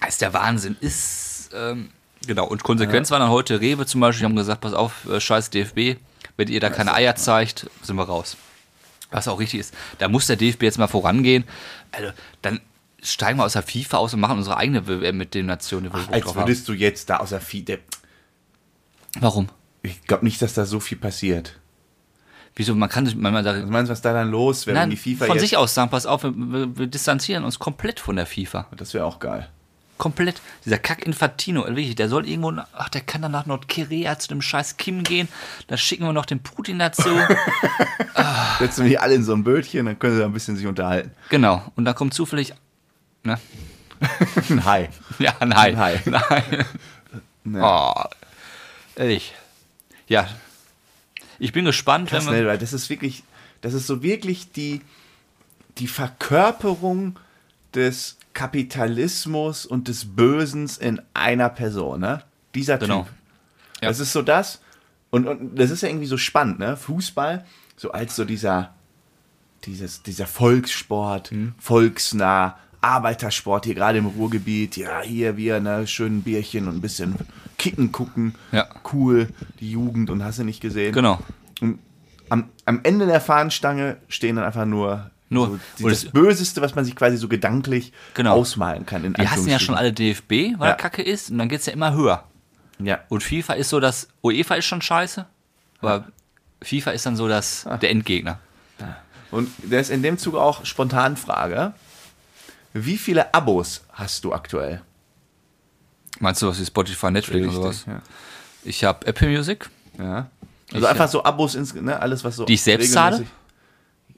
[0.00, 0.76] Das ist der Wahnsinn.
[0.80, 1.90] Ist, ähm,
[2.26, 2.46] genau.
[2.46, 5.50] Und Konsequenz war dann heute Rewe zum Beispiel, die haben gesagt, pass auf, äh, scheiß
[5.50, 5.96] DFB,
[6.36, 8.36] wenn ihr da keine Eier zeigt, sind wir raus.
[9.10, 9.74] Was auch richtig ist.
[9.98, 11.44] Da muss der DFB jetzt mal vorangehen.
[11.92, 12.10] Also,
[12.42, 12.60] dann
[13.02, 16.08] steigen wir aus der FIFA aus und machen unsere eigene WM mit den Nationen, Bock
[16.10, 16.42] Als drauf haben.
[16.42, 17.76] würdest du jetzt da außer FIFA.
[19.20, 19.48] Warum?
[19.82, 21.58] Ich glaube nicht, dass da so viel passiert.
[22.56, 22.74] Wieso?
[22.74, 24.96] Man kann sich, man, man Was meinst du, was da dann los wäre, wenn die
[24.96, 28.26] FIFA von sich aus sagen, pass auf, wir, wir, wir distanzieren uns komplett von der
[28.26, 28.66] FIFA.
[28.76, 29.48] Das wäre auch geil.
[29.98, 30.42] Komplett.
[30.64, 34.28] Dieser Kack Infantino, wirklich, der soll irgendwo, nach- ach, der kann dann nach Nordkorea zu
[34.28, 35.26] dem scheiß Kim gehen.
[35.68, 37.08] Da schicken wir noch den Putin dazu.
[38.58, 40.66] Setzen wir die alle in so ein Bötchen, dann können sie da ein bisschen sich
[40.66, 41.12] unterhalten.
[41.30, 41.62] genau.
[41.76, 42.52] Und da kommt zufällig,
[43.22, 43.38] ne?
[44.64, 44.88] Hi.
[45.18, 45.74] Ja, nein.
[45.74, 46.00] Nein.
[46.04, 46.64] Nein.
[47.44, 47.60] Nee.
[47.62, 47.94] Oh,
[48.96, 49.32] ehrlich.
[50.08, 50.28] Ja.
[51.38, 53.22] Ich bin gespannt, Krass, wenn wir, ne, das ist wirklich,
[53.62, 54.82] das ist so wirklich die,
[55.78, 57.18] die Verkörperung
[57.74, 62.22] des Kapitalismus und des Bösens in einer Person, ne?
[62.54, 63.02] Dieser Genau.
[63.02, 63.12] Typ.
[63.82, 63.88] Ja.
[63.88, 64.60] Das ist so das,
[65.10, 66.76] und, und das ist ja irgendwie so spannend, ne?
[66.76, 67.44] Fußball,
[67.76, 68.74] so als so dieser,
[69.64, 71.54] dieses, dieser Volkssport, Mhm.
[71.58, 76.80] volksnah, Arbeitersport hier gerade im Ruhrgebiet, ja, hier wir, ne, schön ein Bierchen und ein
[76.80, 77.16] bisschen
[77.58, 78.68] Kicken gucken, Ja.
[78.92, 79.28] cool,
[79.60, 80.92] die Jugend und hast du nicht gesehen.
[80.92, 81.18] genau.
[81.60, 81.78] Und
[82.28, 86.60] am, am Ende der Fahnenstange stehen dann einfach nur, Nur- so die, das es- Böseste,
[86.60, 88.34] was man sich quasi so gedanklich Genau.
[88.34, 89.04] ausmalen kann.
[89.04, 90.74] In Wir hassen ja schon alle DFB, weil Ja.
[90.74, 92.24] er Kacke ist, und dann geht es ja immer höher.
[92.78, 93.00] Ja.
[93.08, 95.26] Und FIFA ist so das, UEFA ist schon scheiße,
[95.80, 96.06] aber
[96.62, 97.76] FIFA ist dann so das, Ah.
[97.76, 98.38] der Endgegner.
[99.32, 101.72] Und der ist in dem Zuge auch spontan Frage.
[102.72, 104.82] Wie viele Abos hast du aktuell?
[106.20, 107.84] Meinst du was wie Spotify, Netflix und sowas?
[107.86, 108.00] Ja.
[108.64, 110.28] Ich habe Apple Music, ja.
[110.72, 112.44] Also Ich, einfach so Abos, ins, ne, alles was so.
[112.44, 113.26] Die ich selbst zahle?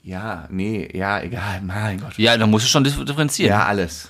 [0.09, 2.17] Ja, nee, ja, egal, mein Gott.
[2.17, 3.51] Ja, da muss ich schon dif- differenzieren.
[3.51, 4.09] Ja, alles.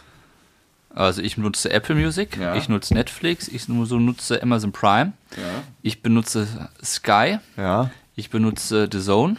[0.95, 2.55] Also ich nutze Apple Music, Ja.
[2.55, 5.43] ich nutze Netflix, ich nutze Amazon Prime, Ja.
[5.81, 9.35] ich benutze Sky, Ja, ich benutze The Zone,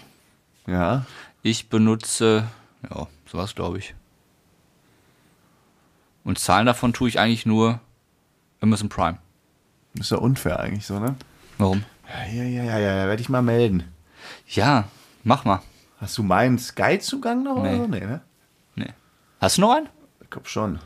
[0.66, 1.04] ja.
[1.42, 2.44] ich benutze,
[2.88, 3.94] ja, sowas glaube ich.
[6.24, 7.80] Und Zahlen davon tue ich eigentlich nur
[8.60, 9.18] Amazon Prime.
[9.94, 11.16] Ist ja unfair eigentlich so, ne?
[11.58, 11.84] Warum?
[12.08, 13.84] Ja, ja, ja, ja, ja, werde ich mal melden.
[14.46, 14.84] Ja,
[15.24, 15.60] mach mal.
[16.00, 17.68] Hast du meinen Sky-Zugang noch Nee.
[17.74, 17.86] oder so?
[17.88, 18.20] Nee, ne?
[18.76, 18.92] Nee.
[19.40, 19.88] Hast du noch einen?
[20.22, 20.78] Ich glaube schon.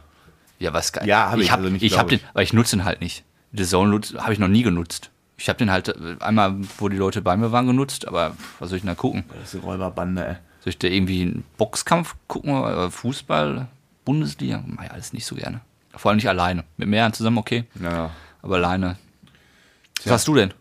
[0.58, 1.06] Ja, was geil.
[1.06, 1.52] Ja, hab ich, ich.
[1.52, 3.24] Hab, also nicht, ich habe den, aber ich nutze ihn halt nicht.
[3.52, 5.10] The Zone habe ich noch nie genutzt.
[5.36, 8.76] Ich habe den halt einmal, wo die Leute bei mir waren, genutzt, aber was soll
[8.76, 9.24] ich denn da gucken?
[9.40, 10.34] Das ist eine Räuberbande, ey.
[10.60, 13.66] Soll ich da irgendwie einen Boxkampf gucken oder Fußball,
[14.04, 14.62] Bundesliga?
[14.66, 15.60] Mach ich alles nicht so gerne.
[15.94, 16.64] Vor allem nicht alleine.
[16.76, 18.10] Mit mehreren zusammen okay, Ja.
[18.42, 18.96] aber alleine.
[20.04, 20.54] Was hast du denn?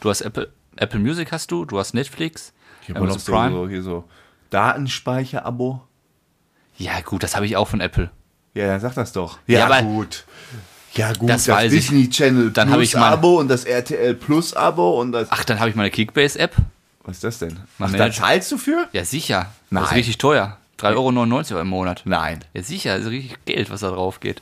[0.00, 2.52] Du hast Apple, Apple Music hast du, du hast Netflix,
[2.94, 3.54] Habe noch Amazon Prime.
[3.54, 4.04] so, hier so
[4.50, 5.80] Datenspeicher-Abo.
[6.78, 8.10] Ja gut, das habe ich auch von Apple.
[8.54, 9.38] Ja, dann sag das doch.
[9.46, 10.24] Ja, aber- gut.
[10.94, 11.80] Ja, gut, Das das, weiß ich.
[11.88, 15.28] Disney Channel Dann Plus ich mal- Abo und das RTL Plus Abo und das.
[15.30, 16.56] Ach, dann habe ich meine Kickbase-App.
[17.04, 17.58] Was ist das denn?
[17.78, 18.88] Mein Ach, da zahlst du für?
[18.92, 19.38] Ja, sicher.
[19.70, 19.94] Das ist Nein.
[19.94, 20.56] richtig teuer.
[20.78, 22.02] 3,99 Euro im Monat.
[22.04, 22.44] Nein.
[22.54, 24.40] Ja, sicher, das ist richtig Geld, was da drauf geht.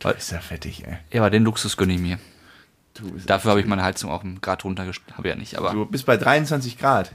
[0.00, 0.98] Du bist ja fettig, ey.
[1.12, 2.18] Ja, aber den Luxus gönne ich mir.
[3.26, 5.16] Dafür habe ich meine Heizung auf dem Grad runtergestellt.
[5.16, 7.12] Habe ja nicht, aber du bist bei 23 Grad.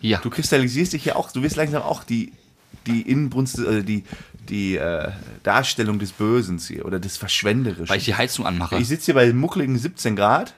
[0.00, 0.18] ja.
[0.18, 2.32] Du kristallisierst dich ja auch, du wirst langsam auch die,
[2.86, 4.04] die Inbrunst, also die,
[4.48, 5.10] die äh,
[5.42, 7.88] Darstellung des Bösen hier oder des Verschwenderischen.
[7.88, 8.76] Weil ich die Heizung anmache.
[8.78, 10.54] Ich sitze hier bei muckligen 17 Grad.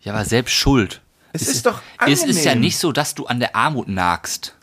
[0.00, 1.00] Ja, aber selbst schuld.
[1.32, 2.60] Es ist doch Es ist ja angenehm.
[2.66, 4.54] nicht so, dass du an der Armut nagst.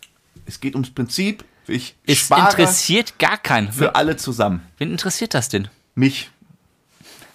[0.45, 1.43] Es geht ums Prinzip.
[1.67, 3.71] Ich Es interessiert gar keinen.
[3.71, 4.61] für alle zusammen.
[4.77, 5.67] Wen interessiert das denn?
[5.95, 6.29] Mich.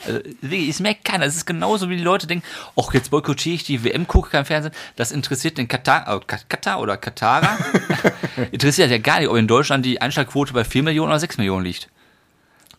[0.07, 1.25] Also, es merkt keiner.
[1.27, 2.45] Es ist genauso, wie die Leute denken,
[2.81, 4.75] ach, jetzt boykottiere ich die WM, gucke kein Fernsehen.
[4.97, 7.57] Das interessiert den Katar, äh, Ka- Katar oder Katarer.
[8.53, 11.65] interessiert ja gar nicht, ob in Deutschland die Einschlagquote bei 4 Millionen oder 6 Millionen
[11.65, 11.89] liegt.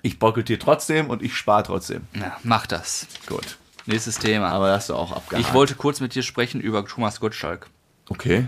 [0.02, 2.02] Ich boykottiere trotzdem und ich spare trotzdem.
[2.14, 3.08] Na, mach das.
[3.28, 3.58] Gut.
[3.88, 4.50] Nächstes Thema.
[4.50, 5.46] Aber das hast du auch abgehakt.
[5.48, 7.68] ich wollte kurz mit dir sprechen über Thomas Gottschalk.
[8.10, 8.48] Okay.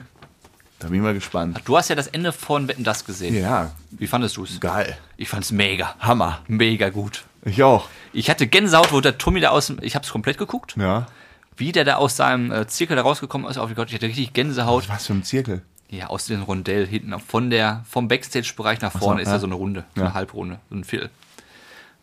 [0.79, 1.59] Da bin ich mal gespannt.
[1.65, 3.33] Du hast ja das Ende von Wetten, das gesehen.
[3.35, 4.59] Ja, Wie fandest du es?
[4.59, 4.95] geil.
[5.17, 5.95] Ich fand's mega.
[5.99, 6.41] Hammer.
[6.47, 7.23] Mega gut.
[7.47, 7.87] Ich auch.
[8.13, 11.07] Ich hatte Gänsehaut, wo der Tommy da aus dem, ich hab's komplett geguckt, Ja.
[11.55, 13.57] wie der da aus seinem äh, Zirkel da rausgekommen ist.
[13.57, 14.89] Auf Gott, ich hatte richtig Gänsehaut.
[14.89, 15.61] Was für ein Zirkel.
[15.89, 19.35] Ja, aus dem Rondell hinten, von der, vom Backstage-Bereich nach vorne ist ja.
[19.35, 20.07] da so eine Runde, so Ja.
[20.07, 21.09] eine Halbrunde, so ein Viertel.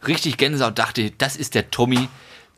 [0.07, 2.09] Richtig Gänsehaut, dachte, das ist der Tommy,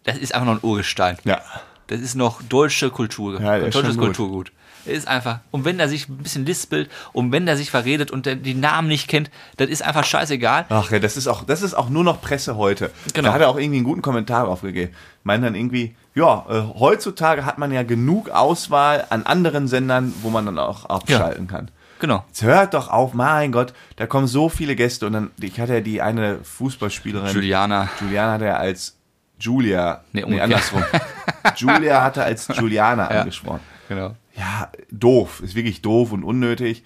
[0.04, 1.18] das ist einfach noch ein Urgestein.
[1.24, 1.40] Ja.
[1.88, 3.96] Das ist noch deutsche Kultur, Ja, deutsches.
[3.96, 4.52] Kulturgut.
[4.86, 8.26] Ist einfach, und wenn er sich ein bisschen lispelt und wenn er sich verredet und
[8.26, 10.66] der die Namen nicht kennt, das ist einfach scheißegal.
[10.68, 12.90] Ach ja, das ist auch, das ist auch nur noch Presse heute.
[13.14, 13.28] Genau.
[13.28, 14.92] Da hat er auch irgendwie einen guten Kommentar aufgegeben.
[15.24, 20.30] Meint dann irgendwie, ja, äh, heutzutage hat man ja genug Auswahl an anderen Sendern, wo
[20.30, 21.70] man dann auch abschalten kann.
[21.98, 22.24] Genau.
[22.28, 25.74] Jetzt hört doch auf, mein Gott, da kommen so viele Gäste und dann, ich hatte
[25.74, 27.88] ja die eine Fußballspielerin, Juliana.
[28.00, 28.96] Juliana hat er als
[29.38, 30.84] Julia, Nee, nee, andersrum.
[31.56, 33.60] Julia hatte als Juliana angesprochen.
[33.88, 34.14] Genau.
[34.36, 36.84] Ja, doof, ist wirklich doof und unnötig.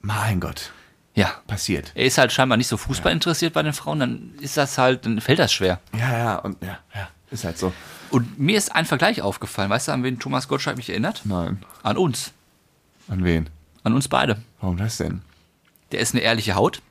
[0.00, 0.72] Mein Gott,
[1.14, 1.30] Ja.
[1.46, 1.92] passiert.
[1.94, 5.06] Er ist halt scheinbar nicht so Fußball interessiert bei den Frauen, dann ist das halt,
[5.06, 5.78] dann fällt das schwer.
[5.96, 7.72] Ja, ja, und ja, ja, ist halt so.
[8.10, 9.70] Und mir ist ein Vergleich aufgefallen.
[9.70, 11.22] Weißt du, an wen Thomas Gottschalk mich erinnert?
[11.24, 11.62] Nein.
[11.84, 12.32] An uns.
[13.08, 13.48] An wen?
[13.84, 14.42] An uns beide.
[14.60, 15.20] Warum das denn?
[15.92, 16.82] Der ist eine ehrliche Haut.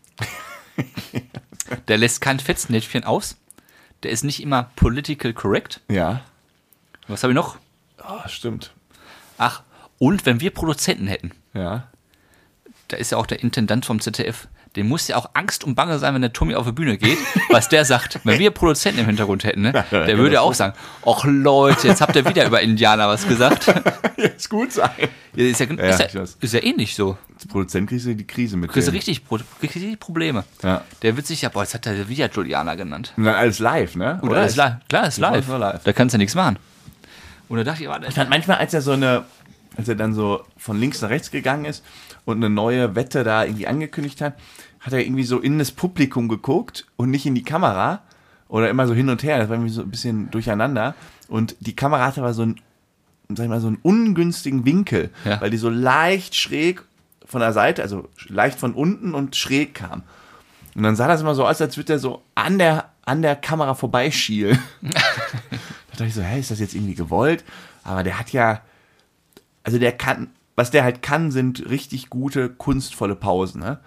[1.90, 3.36] Der lässt kein Fetznäpfchen aus.
[4.04, 5.82] Der ist nicht immer political correct.
[5.90, 6.22] Ja.
[7.08, 7.58] Was habe ich noch?
[7.98, 8.72] Ah, stimmt.
[9.40, 9.64] Ach,
[9.98, 11.88] und wenn wir Produzenten hätten, Ja.
[12.90, 15.98] da ist ja auch der Intendant vom ZDF, dem muss ja auch Angst und Bange
[15.98, 17.18] sein, wenn der Tommy auf die Bühne geht,
[17.50, 18.20] was der sagt.
[18.24, 20.76] Wenn wir Produzenten im Hintergrund hätten, ne, der würde ja auch sagen,
[21.06, 23.66] ach Leute, jetzt habt ihr wieder über Indianer was gesagt.
[23.68, 23.82] Ja,
[24.18, 24.90] Jetzt gut sein.
[25.34, 27.18] ist, ja, Ja, ist, ja, ist ja ähnlich so.
[27.34, 28.70] Als Produzent kriegst du die Krise mit.
[28.72, 29.22] Kriegst du richtig,
[29.64, 30.44] richtig Probleme.
[30.62, 30.84] Ja.
[31.02, 33.14] Der wird sich ja, boah, jetzt hat er wieder Juliana genannt.
[33.18, 34.20] Und dann alles live, ne?
[34.22, 34.76] Oder ist live.
[34.90, 35.48] Klar, ist live.
[35.48, 35.84] live.
[35.84, 36.58] Da kannst du ja nichts machen.
[37.50, 39.26] Und da dachte ich, Ich fand manchmal, als er so eine,
[39.76, 41.84] als er dann so von links nach rechts gegangen ist
[42.26, 44.36] und eine neue Wette da irgendwie angekündigt hat,
[44.80, 48.02] hat er irgendwie so in das Publikum geguckt und nicht in die Kamera
[48.48, 49.40] oder immer so hin und her.
[49.40, 50.96] Das war irgendwie so ein bisschen durcheinander.
[51.28, 52.62] Und die Kamera hatte aber so einen,
[53.30, 55.42] sag ich mal, so einen ungünstigen Winkel, Ja.
[55.42, 56.84] weil die so leicht schräg
[57.26, 60.04] von der Seite, also leicht von unten und schräg kam.
[60.76, 63.36] Und dann sah das immer so aus, als würde er so an der, an der
[63.36, 64.58] Kamera vorbeischielen.
[66.00, 67.44] da dachte ich so, hä, ist das jetzt irgendwie gewollt?
[67.84, 68.62] Aber der hat ja,
[69.64, 73.80] also der kann, was der halt kann, sind richtig gute, kunstvolle Pausen, ne?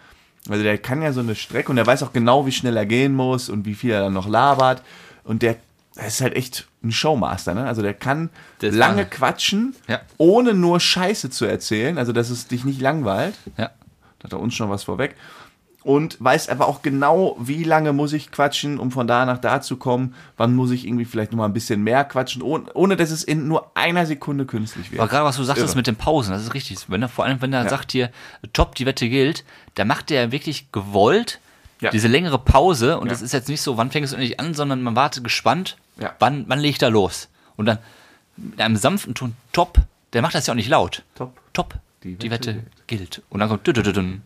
[0.48, 2.86] Also der kann ja so eine Strecke und der weiß auch genau, wie schnell er
[2.86, 4.82] gehen muss und wie viel er dann noch labert.
[5.22, 5.56] Und der,
[5.94, 7.64] ist halt echt ein Showmaster, ne?
[7.66, 9.10] Also der kann ist lange Wahnsinn.
[9.10, 10.00] quatschen, Ja.
[10.18, 13.34] ohne nur Scheiße zu erzählen, also dass es dich nicht langweilt.
[13.56, 13.70] Ja.
[14.18, 15.14] Da hat er uns schon was vorweg.
[15.84, 19.60] Und weiß aber auch genau, wie lange muss ich quatschen, um von da nach da
[19.60, 20.14] zu kommen.
[20.36, 23.48] Wann muss ich irgendwie vielleicht nochmal ein bisschen mehr quatschen, ohne, ohne dass es in
[23.48, 25.00] nur einer Sekunde künstlich wird.
[25.00, 25.76] Aber gerade was du sagtest Irre.
[25.78, 26.78] mit den Pausen, das ist richtig.
[26.88, 27.68] Wenn er, vor allem, wenn er Ja.
[27.68, 28.10] sagt hier,
[28.52, 31.40] top, die Wette gilt, da macht er wirklich gewollt
[31.80, 31.90] Ja.
[31.90, 33.12] diese längere Pause und Ja.
[33.12, 35.76] das ist jetzt nicht so, wann fängst du endlich an, sondern man wartet gespannt,
[36.20, 37.28] wann, wann legt er los.
[37.56, 37.78] Und dann
[38.36, 39.78] mit einem sanften Ton, top,
[40.12, 41.02] der macht das ja auch nicht laut.
[41.16, 41.36] Top.
[41.52, 41.74] Top,
[42.04, 43.22] Die die Wette Wette, gilt.
[43.30, 44.14] Und dann kommt dü -dü -dü -dü.
[44.14, 44.18] Äh,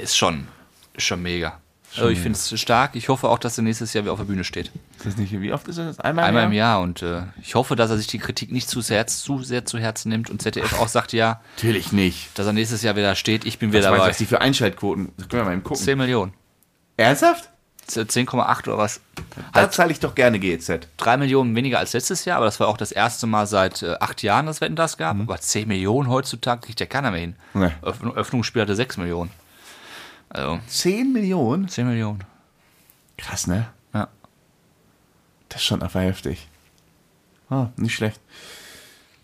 [0.00, 0.48] Ist schon,
[0.94, 1.58] ist schon mega.
[1.94, 2.92] Also ich finde es stark.
[2.94, 4.72] Ich hoffe auch, dass er nächstes Jahr wieder auf der Bühne steht.
[4.96, 6.00] Ist das nicht, wie oft ist das?
[6.00, 6.80] Einmal, Einmal im Jahr.
[6.80, 9.78] Und äh, ich hoffe, dass er sich die Kritik nicht zu sehr, zu sehr zu
[9.78, 12.38] Herzen nimmt und ZDF auch sagt, ja, Natürlich nicht.
[12.38, 13.44] dass er nächstes Jahr wieder steht.
[13.44, 14.10] Ich bin wieder Was meinst dabei.
[14.10, 15.12] was die für Einschaltquoten?
[15.18, 15.84] Das können wir mal eben gucken.
[15.84, 16.32] 10 Millionen.
[16.96, 17.50] Ernsthaft?
[17.90, 19.00] 10,8 oder was?
[19.52, 20.70] Da Halt zahle ich doch gerne GEZ.
[20.96, 23.96] 3 Millionen weniger als letztes Jahr, aber das war auch das erste Mal seit äh,
[24.00, 25.18] acht Jahren, dass Wetten das gab.
[25.20, 27.36] Aber 10 Millionen heutzutage kriegt ja keiner mehr hin.
[27.52, 27.70] Nee.
[27.82, 29.30] Öffnung, Öffnungsspiel hatte 6 Millionen.
[30.34, 31.68] Also 10 Millionen?
[31.68, 32.24] 10 Millionen.
[33.18, 33.68] Krass, ne?
[33.92, 34.08] Ja.
[35.48, 36.48] Das ist schon einfach heftig.
[37.50, 38.18] Ah, nicht schlecht.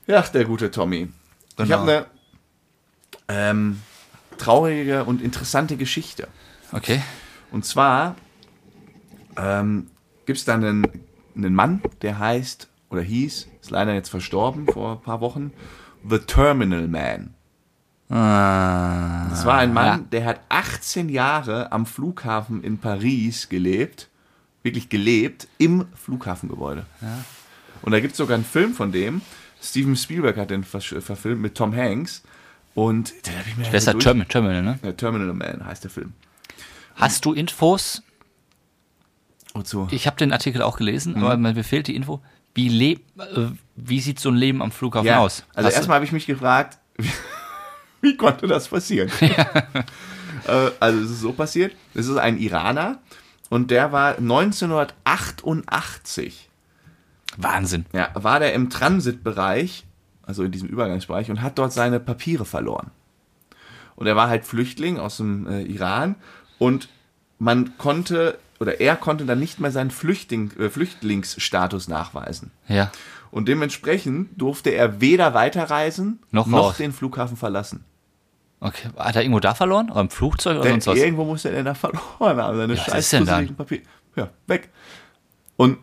[0.07, 1.09] Ja, der gute Tommy.
[1.51, 1.79] Ich Genau.
[1.79, 2.07] habe
[3.27, 3.83] eine ähm,
[4.37, 6.29] traurige und interessante Geschichte.
[6.73, 7.03] Okay.
[7.51, 8.15] Und zwar
[9.39, 9.91] ähm,
[10.27, 10.87] gibt es da einen,
[11.35, 15.53] einen Mann, der heißt oder hieß, ist leider jetzt verstorben vor ein paar Wochen,
[16.09, 17.35] The Terminal Man.
[18.11, 20.05] Ah, Das war ein Mann, ja.
[20.13, 24.09] der hat 18 Jahre am Flughafen in Paris gelebt.
[24.63, 26.85] Wirklich gelebt im Flughafengebäude.
[27.83, 29.21] Und da gibt es sogar einen Film von dem.
[29.63, 32.23] Steven Spielberg hat den versch- verfilmt mit Tom Hanks.
[32.75, 34.79] Und den habe ich mir Besser durch- Terminal, Terminal, ne?
[34.83, 36.13] Ja, Terminal Man heißt der Film.
[36.95, 38.03] Hast du Infos?
[39.55, 39.89] Wozu?
[39.91, 41.25] Ich habe den Artikel auch gelesen, Mhm.
[41.25, 42.21] aber mir fehlt die Info.
[42.55, 42.99] Wie, äh,
[43.77, 45.45] wie sieht so ein Leben am Flughafen Ja, aus?
[45.55, 46.79] also Hast erstmal habe ich mich gefragt,
[48.01, 49.11] wie, konnte das passieren?
[49.21, 53.01] äh, also es ist so passiert, es ist ein Iraner
[53.51, 56.49] und der war 1988,
[57.37, 57.85] Wahnsinn.
[57.93, 59.85] ja, war der im Transitbereich,
[60.23, 62.91] also in diesem Übergangsbereich und hat dort seine Papiere verloren.
[63.97, 66.17] Und er war halt Flüchtling aus dem äh, Iran
[66.59, 66.91] und
[67.39, 72.51] man konnte, oder er konnte dann nicht mehr seinen Flüchtling, äh, Flüchtlingsstatus nachweisen.
[72.69, 72.91] Ja.
[73.31, 77.85] Und dementsprechend durfte er weder weiterreisen Noch noch, den Flughafen verlassen.
[78.61, 78.89] Okay.
[78.97, 79.91] Hat er irgendwo da verloren?
[79.91, 81.05] Oder im Flugzeug oder Denn sonst was?
[81.05, 82.03] irgendwo musste er da verloren
[82.39, 82.57] haben.
[82.57, 83.33] Seine Ja, was scheiß ist denn da?
[83.33, 83.81] dusseligen Papier.
[84.17, 84.71] Ja, weg.
[85.57, 85.79] Und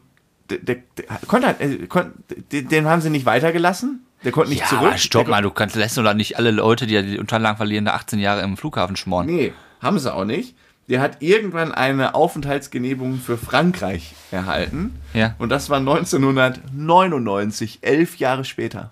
[0.49, 2.13] der, der, der konnte halt, äh, kon,
[2.51, 4.05] den, haben sie nicht weitergelassen.
[4.23, 4.87] Der konnte nicht ja, zurück.
[4.87, 7.57] aber stopp der, mal, du kannst lässt doch nicht alle Leute, die ja die Unterlagen
[7.57, 9.27] verlieren, da 18 Jahre im Flughafen schmoren.
[9.27, 10.55] Nee, haben sie auch nicht.
[10.87, 14.99] Der hat irgendwann eine Aufenthaltsgenehmigung für Frankreich erhalten.
[15.13, 15.35] Ja.
[15.39, 18.91] Und das war 1999, elf Jahre später.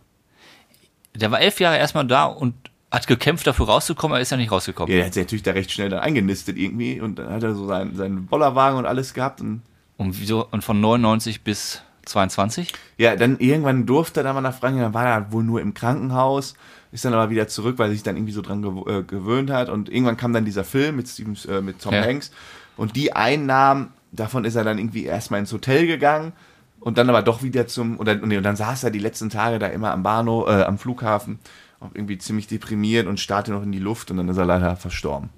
[1.16, 2.56] Der war elf Jahre erstmal da und
[2.90, 4.92] hat gekämpft, dafür rauszukommen, aber ist ja nicht rausgekommen.
[4.92, 7.56] Ja, der hat sich natürlich da recht schnell dann eingenistet irgendwie und dann hat er
[7.56, 9.62] so seinen, seinen Bollerwagen und alles gehabt und
[9.98, 12.74] Und, wieso, und von 99 bis 22?
[12.98, 15.74] ja, dann irgendwann durfte er da mal nach Frankreich, dann war er wohl nur im
[15.74, 16.56] Krankenhaus,
[16.94, 19.50] ist dann aber wieder zurück, weil er sich dann irgendwie so dran gew äh, gewöhnt
[19.50, 22.04] hat und irgendwann kam dann dieser Film mit, Steven, äh, mit Tom Ja.
[22.04, 22.32] Hanks
[22.78, 26.34] und die Einnahmen, davon ist er dann irgendwie erstmal ins Hotel gegangen
[26.80, 29.58] und dann aber doch wieder zum, oder, und, und dann saß er die letzten Tage
[29.58, 31.40] da immer am Bahnhof, äh, am Flughafen,
[31.80, 34.76] auch irgendwie ziemlich deprimiert und starrte noch in die Luft und dann ist er leider
[34.76, 35.30] verstorben.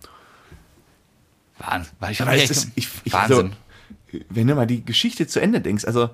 [1.58, 1.94] Wahnsinn.
[2.00, 3.54] Weil ich ich, ich, Wahnsinn.
[4.12, 6.10] So, wenn du mal die Geschichte zu Ende denkst, also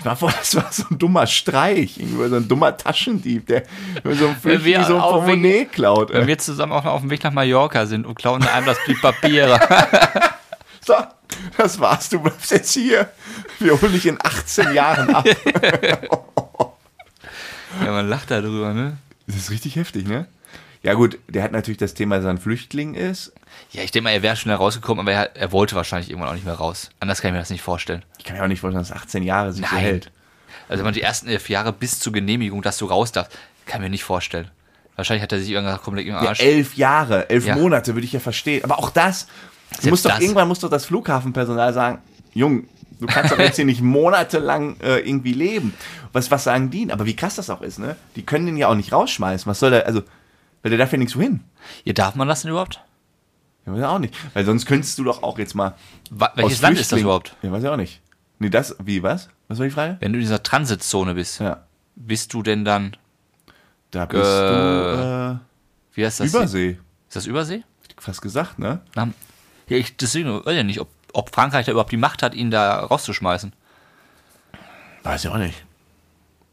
[0.00, 3.64] ich war vor, das war so ein dummer Streich, irgendwie so ein dummer Taschendieb, der
[4.02, 6.10] so ein wir Flüchtling so ein auf Portemonnaie klaut.
[6.10, 6.26] Wenn Ey.
[6.26, 8.94] wir zusammen auch noch auf dem Weg nach Mallorca sind und klauen einem das die
[8.94, 9.60] Papiere.
[10.82, 10.94] So,
[11.58, 13.10] das war's, du bleibst jetzt hier.
[13.58, 15.26] Wir holen dich in 18 Jahren ab.
[17.84, 18.96] ja, man lacht da drüber, ne?
[19.26, 20.26] Das ist richtig heftig, ne?
[20.82, 23.32] Ja gut, der hat natürlich das Thema, dass er ein Flüchtling ist.
[23.70, 26.34] Ja, ich denke mal, er wäre schnell rausgekommen, aber er, er wollte wahrscheinlich irgendwann auch
[26.34, 26.90] nicht mehr raus.
[27.00, 28.02] Anders kann ich mir das nicht vorstellen.
[28.18, 29.84] Ich kann mir auch nicht vorstellen, dass 18 Jahre sich so Nein.
[29.84, 30.10] hält.
[30.68, 33.32] Also wenn man die ersten elf Jahre bis zur Genehmigung, dass du raus darfst,
[33.66, 34.50] kann ich mir nicht vorstellen.
[34.96, 36.40] Wahrscheinlich hat er sich irgendwann leg im Ja, Arsch.
[36.40, 37.56] elf Jahre, elf Ja.
[37.56, 38.64] Monate würde ich ja verstehen.
[38.64, 39.26] Aber auch das,
[39.82, 40.20] musst doch das.
[40.20, 41.98] irgendwann muss doch das Flughafenpersonal sagen,
[42.32, 42.68] Jung,
[43.00, 45.74] du kannst doch jetzt hier nicht monatelang äh, irgendwie leben.
[46.12, 46.90] Was, was sagen die?
[46.92, 47.96] Aber wie krass das auch ist, ne?
[48.16, 49.48] Die können den ja auch nicht rausschmeißen.
[49.50, 50.02] Was soll der, also,
[50.62, 51.40] weil der darf ja nichts so hin.
[51.84, 52.80] Hier darf man das denn überhaupt?
[53.66, 54.14] Ja, weiß ich auch nicht.
[54.34, 55.74] Weil sonst könntest du doch auch jetzt mal.
[56.10, 57.36] Wa welches Land ist das überhaupt?
[57.42, 58.00] Ja, weiß ich auch nicht.
[58.38, 59.28] Nee, das, wie, was?
[59.48, 59.96] Was war die Frage?
[60.00, 61.64] Wenn du in dieser Transitzone bist, Ja.
[61.96, 62.96] bist du denn dann,
[63.90, 65.40] Da bist Äh, du
[65.94, 66.32] wie heißt äh, das?
[66.34, 66.78] Übersee.
[67.08, 67.64] Ist das Übersee?
[67.88, 68.80] Ich fast gesagt, ne?
[68.94, 69.08] Na,
[69.68, 72.50] Ja, ich deswegen weiß ja nicht, ob, ob Frankreich da überhaupt die Macht hat, ihn
[72.50, 73.52] da rauszuschmeißen.
[75.02, 75.64] Weiß ich auch nicht.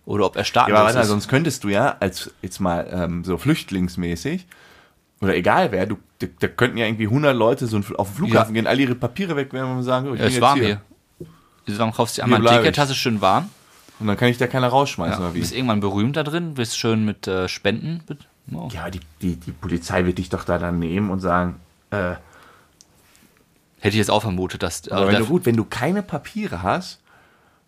[0.07, 1.07] Oder ob er Ja, aber staatenlos warte, mal, ist.
[1.09, 4.47] sonst könntest du ja, als jetzt mal ähm, so flüchtlingsmäßig,
[5.21, 8.53] oder egal wer, du, da, da könnten ja irgendwie 100 Leute so auf den Flughafen
[8.53, 10.81] gehen, alle ihre Papiere wegwerfen und sagen, oh, ich Ja, bin jetzt warm hier.
[11.65, 11.75] hier.
[11.75, 13.49] Sagen, kaufst dir einmal ein Ticket, hast es schön warm.
[13.99, 15.39] Und dann kann ich da keiner rausschmeißen, Ja, oder wie?
[15.41, 18.01] bist irgendwann berühmt da drin, bist schön mit äh, Spenden.
[18.07, 18.19] Mit,
[18.53, 18.69] oh.
[18.71, 21.55] Ja, die, die, die Polizei wird dich doch da dann nehmen und sagen,
[21.91, 22.13] äh,
[23.79, 24.87] Hätte ich jetzt auch vermutet, dass.
[24.89, 26.99] aber äh, wenn du gut, wenn du keine Papiere hast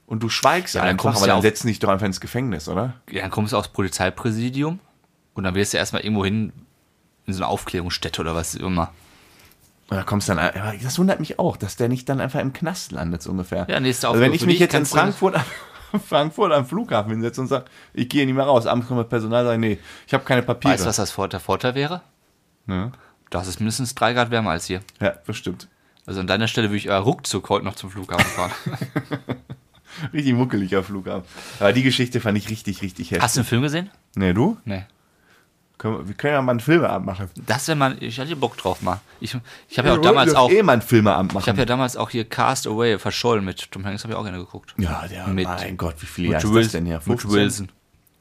[0.10, 2.20] und du schweigst Ja, dann einfach, kommst aber dann auf- setzen dich doch einfach ins
[2.20, 2.96] Gefängnis, oder?
[3.10, 4.80] ja, dann kommst du aufs Polizeipräsidium
[5.36, 6.52] und dann wirst du erstmal irgendwo hin
[7.26, 8.92] in so eine Aufklärungsstätte oder was immer.
[9.90, 10.38] Und da kommst dann,
[10.84, 13.66] das wundert mich auch, dass der nicht dann einfach im Knast landet, so ungefähr.
[13.70, 17.42] Ja, nächste also wenn Aufgabe ich mich jetzt in Frankfurt, am- Frankfurt am Flughafen hinsetze
[17.42, 20.24] und sage, ich gehe nicht mehr raus, abends kommt das Personal sagt, nee, ich habe
[20.24, 20.74] keine Papiere.
[20.74, 22.02] Weißt du, was das Vor- der Vorteil wäre?
[22.68, 22.92] Ja,
[23.32, 24.82] Das ist mindestens drei Grad wärmer als hier.
[25.00, 25.68] ja, bestimmt.
[26.06, 28.52] Also an deiner Stelle würde ich äh, ruckzuck heute noch zum Flughafen fahren.
[30.14, 31.24] Richtig muckeliger Flughafen.
[31.60, 33.24] Aber die Geschichte fand ich richtig, richtig heftig.
[33.24, 33.90] Hast du einen Film gesehen?
[34.16, 34.58] Nee, du?
[34.66, 34.84] Nee.
[35.78, 37.30] Können wir, wir können ja mal einen Filmeabend machen.
[37.46, 39.00] Das wäre mal, ich hatte Bock drauf mal.
[39.22, 39.36] Ich,
[39.70, 41.44] ich habe ja auch damals auch, eh mal einen Filmeabend machen.
[41.44, 44.24] ich habe ja damals auch hier Cast Away verschollen mit Tom Hanks, habe ich auch
[44.24, 44.74] gerne geguckt.
[44.78, 46.96] ja, der, mit- mein Gott, wie viele Mit, Jahre ist das denn hier?
[46.98, 47.32] mit 15?
[47.32, 47.72] Wilson.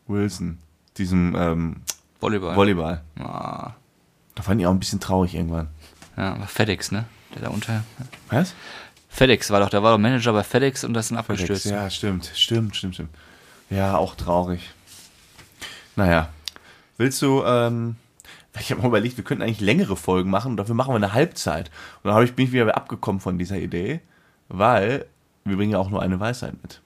[0.06, 0.58] Wilson.
[0.96, 1.76] Diesem ähm,
[2.20, 2.54] Volleyball.
[2.54, 3.02] Volleyball.
[3.18, 3.72] Ah,
[4.36, 5.68] Da fand ich auch ein bisschen traurig irgendwann.
[6.16, 7.06] ja, war FedEx, ne?
[7.34, 7.82] Der da unter.
[8.30, 8.54] Was?
[9.18, 11.64] FedEx war doch, der war doch Manager bei FedEx und das ist dann abgestürzt.
[11.64, 13.10] Ja, stimmt, stimmt, stimmt, stimmt.
[13.68, 14.60] Ja, auch traurig.
[15.96, 16.28] Naja.
[16.98, 17.96] Willst du, ähm,
[18.60, 21.14] ich habe mal überlegt, wir könnten eigentlich längere Folgen machen und dafür machen wir eine
[21.14, 21.68] Halbzeit.
[21.96, 23.98] Und dann hab ich, bin ich wieder abgekommen von dieser Idee,
[24.46, 25.04] weil
[25.44, 26.80] wir bringen ja auch nur eine Weisheit mit.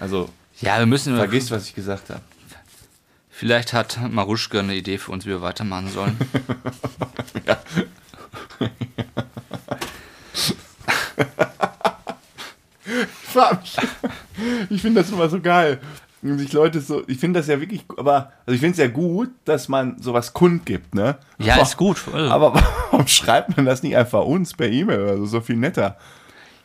[0.00, 0.30] Also,
[0.60, 1.14] Ja, wir müssen.
[1.14, 2.22] vergiss, was ich gesagt habe.
[3.30, 6.18] Vielleicht hat Maruschke eine Idee für uns, wie wir weitermachen sollen.
[14.70, 15.80] Ich finde das immer so geil.
[16.22, 18.86] Und sich Leute so, ich finde das ja wirklich, aber, also ich finde es ja
[18.86, 21.16] gut, dass man sowas kundgibt, ne?
[21.38, 22.00] Ja, aber, ist gut.
[22.12, 22.54] Also, Aber
[22.90, 25.96] warum schreibt man das nicht einfach uns per E-Mail oder so, so viel netter?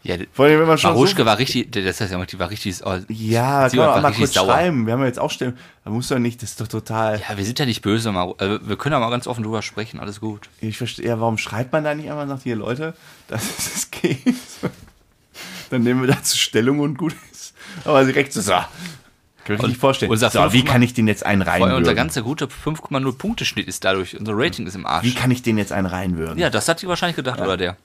[0.04, 2.50] Ja, Vor allem, wenn man schon Maruschke so, war richtig, das heißt ja, die war
[2.50, 2.86] richtig.
[2.86, 4.45] oh, Ja, sie kann man auch mal kurz sauer.
[4.54, 4.86] schreiben.
[4.86, 7.38] Wir haben ja jetzt auch Stellen, da muss doch nicht, das ist doch total, Ja,
[7.38, 10.00] wir sind ja nicht böse, Maru äh, wir können ja mal ganz offen drüber sprechen,
[10.00, 10.50] alles gut.
[10.62, 12.93] ich verstehe, ja, warum schreibt man da nicht einfach und sagt, hier Leute,
[13.28, 14.22] das ist es geht.
[15.70, 17.54] Dann nehmen wir dazu Stellung und gut ist.
[17.84, 18.52] Aber direkt so, so.
[18.52, 20.12] Kann ich mir nicht vorstellen.
[20.12, 21.95] unser So, wie 5,0 kann ich den jetzt einen allem unser reinwürgen?
[21.95, 25.16] ganzer guter 5,0 Punkteschnitt ist dadurch, unser Rating ist im Wie Arsch.
[25.16, 26.38] kann ich den jetzt einen reinwürgen?
[26.38, 27.78] Ja, das hat die wahrscheinlich gedacht, oder der.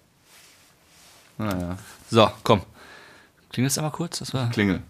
[1.42, 1.76] Naja.
[2.10, 2.62] So, komm.
[3.50, 4.18] Klingelst du mal kurz?
[4.20, 4.82] Das war Klingel.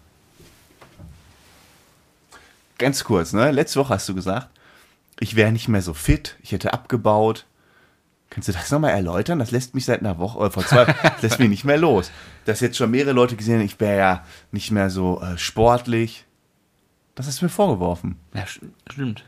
[2.77, 3.51] Ganz kurz, ne?
[3.51, 4.49] Letzte Woche hast du gesagt,
[5.19, 7.45] ich wäre nicht mehr so fit, ich hätte abgebaut.
[8.29, 9.37] Kannst du das nochmal erläutern?
[9.37, 12.09] Das lässt mich seit einer Woche, oder vor zwei, das lässt mich nicht mehr los.
[12.45, 16.25] Dass jetzt schon mehrere Leute gesehen haben, ich wäre ja nicht mehr so äh, sportlich.
[17.15, 18.17] Das hast du mir vorgeworfen.
[18.33, 19.23] ja, st- stimmt.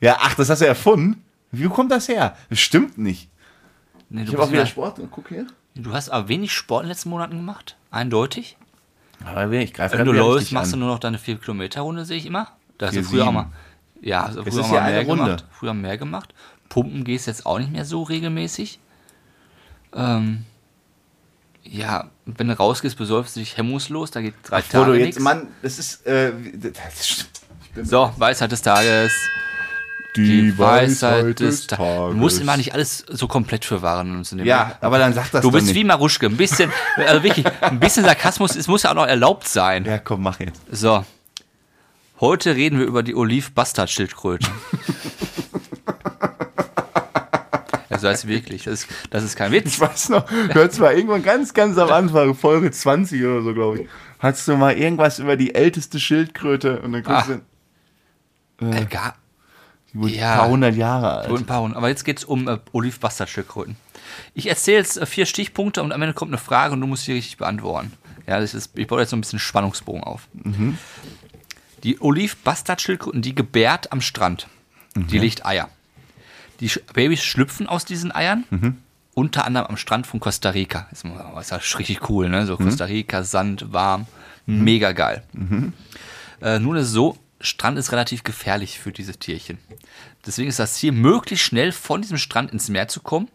[0.00, 1.24] Ja, ach, das hast du erfunden?
[1.52, 2.36] Wie kommt das her?
[2.50, 3.30] Das stimmt nicht.
[4.10, 5.00] Nee, Ich habe auch wieder wieder, Sport.
[5.10, 5.46] Guck hier.
[5.74, 7.76] Du hast aber wenig Sport in den letzten Monaten gemacht.
[7.90, 8.56] Eindeutig.
[9.24, 10.80] Aber ich greife Wenn du läufst, machst du an.
[10.80, 12.48] nur noch deine 4-Kilometer-Runde, sehe ich immer.
[12.78, 13.46] Da hast du früher auch mal.
[14.00, 15.24] Ja, hast du früher ja mal mehr Runde.
[15.24, 15.44] gemacht.
[15.52, 16.34] Früher mehr gemacht.
[16.70, 18.78] Pumpen gehst jetzt auch nicht mehr so regelmäßig.
[19.92, 20.44] Ähm,
[21.64, 25.16] ja, wenn du rausgehst, besäufst du dich hemmungslos, da geht drei Bevor Tage du nichts.
[25.16, 27.26] jetzt, Mann, das ist, äh, das.
[27.82, 29.12] So, Weisheit des Tages.
[30.16, 32.12] Die Weisheit des Tages.
[32.12, 34.46] Du musst immer nicht alles so komplett für wahren uns nehmen.
[34.46, 35.76] Ja, aber dann sag das Du doch bist nicht.
[35.76, 36.26] wie Maruschke.
[36.26, 39.84] Ein bisschen, also wirklich, ein bisschen Sarkasmus, es muss ja auch noch erlaubt sein.
[39.84, 40.60] Ja, komm, mach jetzt.
[40.70, 41.04] So.
[42.20, 44.48] Heute reden wir über die Oliv-Bastard-Schildkröte.
[47.88, 49.66] Das heißt wirklich, das ist, das ist kein Witz.
[49.74, 53.52] Ich weiß noch, du hast mal irgendwann ganz, ganz am Anfang, Folge 20 oder so,
[53.52, 53.88] glaube ich,
[54.20, 57.22] hast du mal irgendwas über die älteste Schildkröte und dann Ah.
[57.22, 57.42] kommst
[58.60, 59.16] du, Äh, gar,
[59.92, 60.32] die wurde Ja.
[60.32, 61.28] ein paar hundert Jahre alt.
[61.28, 61.76] Gut, ein paar hundert.
[61.78, 63.76] Aber jetzt geht es um äh, Oliv-Bastard-Schildkröten.
[64.34, 67.04] Ich erzähle jetzt äh, vier Stichpunkte und am Ende kommt eine Frage und du musst
[67.04, 67.92] sie richtig beantworten.
[68.26, 70.28] Ja, das ist, ich baue jetzt so ein bisschen Spannungsbogen auf.
[71.82, 74.48] Die Oliv-Bastard-Schildkröten, die gebärt am Strand.
[74.96, 75.68] Die legt Eier.
[76.60, 78.76] Die Sch Babys schlüpfen aus diesen Eiern.
[79.14, 80.86] Unter anderem am Strand von Costa Rica.
[80.92, 82.46] Ist, mal- ist ja richtig cool, ne?
[82.46, 84.06] So Costa Rica, Sand, warm.
[84.46, 85.22] Mega geil.
[86.42, 89.58] Äh, nun ist es so, Strand ist relativ gefährlich für diese Tierchen.
[90.26, 93.28] Deswegen ist das Ziel, möglichst schnell von diesem Strand ins Meer zu kommen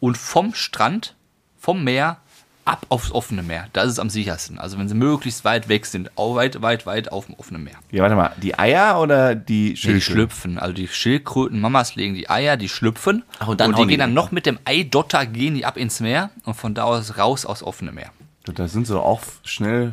[0.00, 1.14] und vom Strand,
[1.60, 2.18] vom Meer,
[2.64, 3.66] ab aufs offene Meer.
[3.72, 4.58] Das ist am sichersten.
[4.58, 7.74] Also wenn sie möglichst weit weg sind, au- weit, weit, weit auf dem offenen Meer.
[7.90, 10.58] Ja, warte mal, die Eier oder die Nee, die schlüpfen.
[10.58, 13.24] Also die Schildkröten, Mamas legen die Eier, die schlüpfen.
[13.40, 15.98] Ach, und dann und die gehen dann noch mit dem Eidotter, gehen die ab ins
[15.98, 18.12] Meer und von da aus raus aufs offene Meer.
[18.44, 19.92] Da sind so auch schnell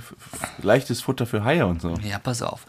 [0.61, 1.95] leichtes Futter für Haie und so.
[2.03, 2.65] Ja, pass auf.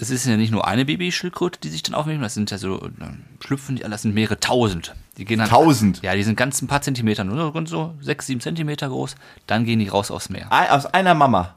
[0.00, 2.78] Es ist ja nicht nur eine Babyschildkröte, die sich dann aufnehmen, das sind ja so,
[2.98, 4.94] dann schlüpfen die alle, das sind mehrere tausend.
[5.18, 6.00] Die gehen dann, Tausend?
[6.02, 9.14] Ja, die sind ganz ein paar Zentimeter, nur so- so sechs, sieben Zentimeter groß.
[9.46, 10.46] Dann gehen die raus aufs Meer.
[10.70, 11.54] Aus einer Mama.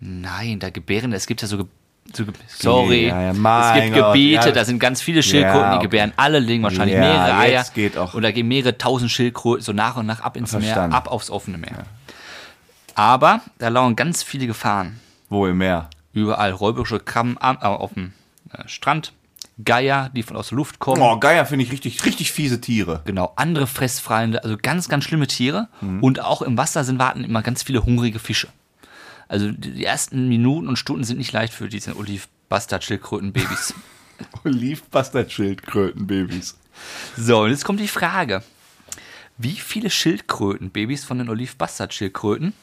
[0.00, 1.68] Nein, da gebären, es gibt ja so,
[2.12, 4.52] so sorry, Ja, ja, es gibt Gott, Gebiete, ja.
[4.52, 7.64] da sind ganz viele Schildkröten, die gebären alle, legen wahrscheinlich mehrere Eier.
[7.72, 8.14] geht auch.
[8.14, 10.88] Und da gehen mehrere tausend Schildkröten so nach und nach ab ins Verstanden.
[10.90, 11.86] Meer, ab aufs offene Meer.
[12.94, 14.98] Aber da lauern ganz viele Gefahren.
[15.28, 15.88] Wo im Meer?
[16.16, 18.14] Überall räuberische Krabben am, äh, auf dem
[18.50, 19.12] äh, Strand,
[19.62, 21.02] Geier, die von aus der Luft kommen.
[21.02, 23.00] Oh, Geier finde ich richtig, richtig fiese Tiere.
[23.04, 25.68] Genau, andere Fressfreunde, also ganz, ganz schlimme Tiere.
[26.00, 28.48] Und auch im Wasser sind warten immer ganz viele hungrige Fische.
[29.28, 33.74] Also die die ersten Minuten und Stunden sind nicht leicht für diese Oliv-Bastard-Schildkröten-Babys.
[34.44, 36.56] Oliv-Bastard-Schildkröten-Babys.
[37.16, 38.42] so, und jetzt kommt die Frage.
[39.38, 42.54] Wie viele Schildkröten-Babys von den Oliv-Bastard-Schildkröten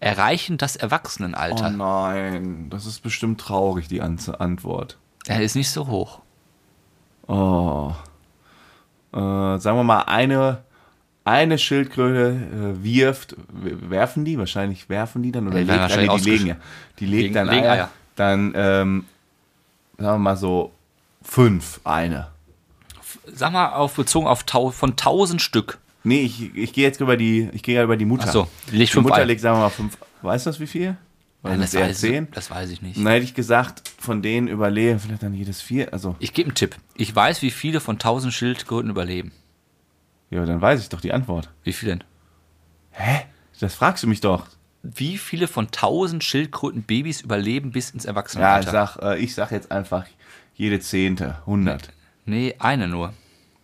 [0.00, 1.70] erreichen das Oh Erwachsenenalter?
[1.70, 4.98] nein, das ist bestimmt traurig, die An Antwort.
[5.26, 6.20] Er ist nicht so hoch.
[7.28, 7.92] Oh.
[9.12, 10.62] Äh, sagen wir mal, eine,
[11.24, 14.38] eine Schildkröte äh, wirft, werfen die?
[14.38, 16.56] Wahrscheinlich werfen die dann oder Die werden legt, wahrscheinlich nee, die legen ja.
[16.98, 17.72] Die legt Legen- dann legen Eier.
[17.72, 17.88] Eier.
[18.16, 19.04] Dann, ähm,
[19.98, 20.72] sagen wir mal so,
[21.22, 22.28] fünf, eine.
[23.32, 25.78] Sag mal, auf, bezogen auf von 1000 Stück.
[26.02, 28.24] Nee, ich, ich gehe jetzt über die, ich gehe ja über die Mutter.
[28.28, 29.98] Ach so, die fünf Mutter legt, sagen wir mal, fünf.
[30.22, 30.96] Weißt du das, wie viel?
[31.42, 32.28] Weil das, eher weiß, zehn.
[32.32, 32.98] das weiß ich nicht.
[32.98, 35.92] Dann hätte ich gesagt, von denen überleben vielleicht dann jedes vier.
[35.92, 36.76] Also, Ich gebe einen Tipp.
[36.96, 39.32] Ich weiß, wie viele von 1000 Schildkröten überleben.
[40.30, 41.48] ja, dann weiß ich doch die Antwort.
[41.64, 42.04] Wie viele denn?
[42.90, 43.22] Hä?
[43.58, 44.46] Das fragst du mich doch.
[44.82, 48.70] Wie viele von 1000 Schildkröten-Babys überleben bis ins Ja, ich Erwachsenenalter?
[48.70, 50.06] sag, äh, ich sag jetzt einfach
[50.54, 51.90] jede Zehnte, 100.
[52.26, 53.12] nee, eine nur.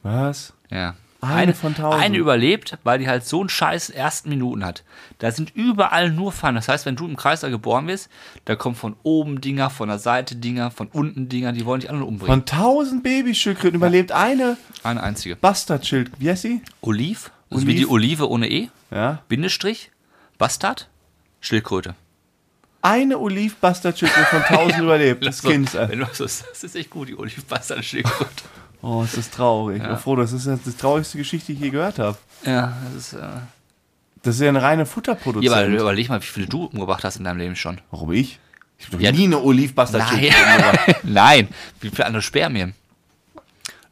[0.03, 0.53] Was?
[0.71, 0.95] Ja.
[1.21, 2.03] Eine von 1000?
[2.03, 4.85] Eine überlebt, weil die halt so einen scheiß ersten Minuten hat.
[5.19, 6.55] Da sind überall nur Fallen.
[6.57, 8.09] Das heißt, wenn du im Kreis da geboren wirst,
[8.45, 11.91] da kommen von oben Dinger, von der Seite Dinger, von unten Dinger, die wollen dich
[11.91, 12.45] alle umbringen.
[12.47, 15.37] Von 1000 Babyschildkröten überlebt eine Eine einzige.
[15.37, 16.11] Bastardschild.
[16.19, 16.61] Wie heißt sie?
[16.83, 17.67] Oliv, also Oliv?
[17.67, 19.23] wie die Olive ohne E, Ja.
[19.29, 19.91] Bindestrich,
[20.39, 20.89] Bastard,
[21.41, 21.95] Schildkröte.
[22.83, 25.27] Eine Oliv-Bastardschildkröte von 1000 überlebt.
[25.27, 26.45] Das So, Kind ist.
[26.51, 27.43] das ist echt gut, die Oliv
[28.87, 29.83] Oh, ist das traurig.
[29.83, 29.97] Ja.
[29.97, 32.17] Froh, das ist die traurigste Geschichte, die ich je gehört habe.
[32.45, 33.13] ja, das ist.
[33.15, 33.27] Äh,
[34.23, 35.53] Das ist ja eine reine ja, Futterproduzent.
[35.53, 37.81] aber überleg mal, wie viele du umgebracht hast in deinem Leben schon.
[37.91, 38.39] Warum ich?
[38.79, 40.95] Ich habe Ja, nie eine Oliv-Bastardschildkröte Nein.
[41.03, 41.49] Nein,
[41.81, 42.75] wie viele andere Spermien?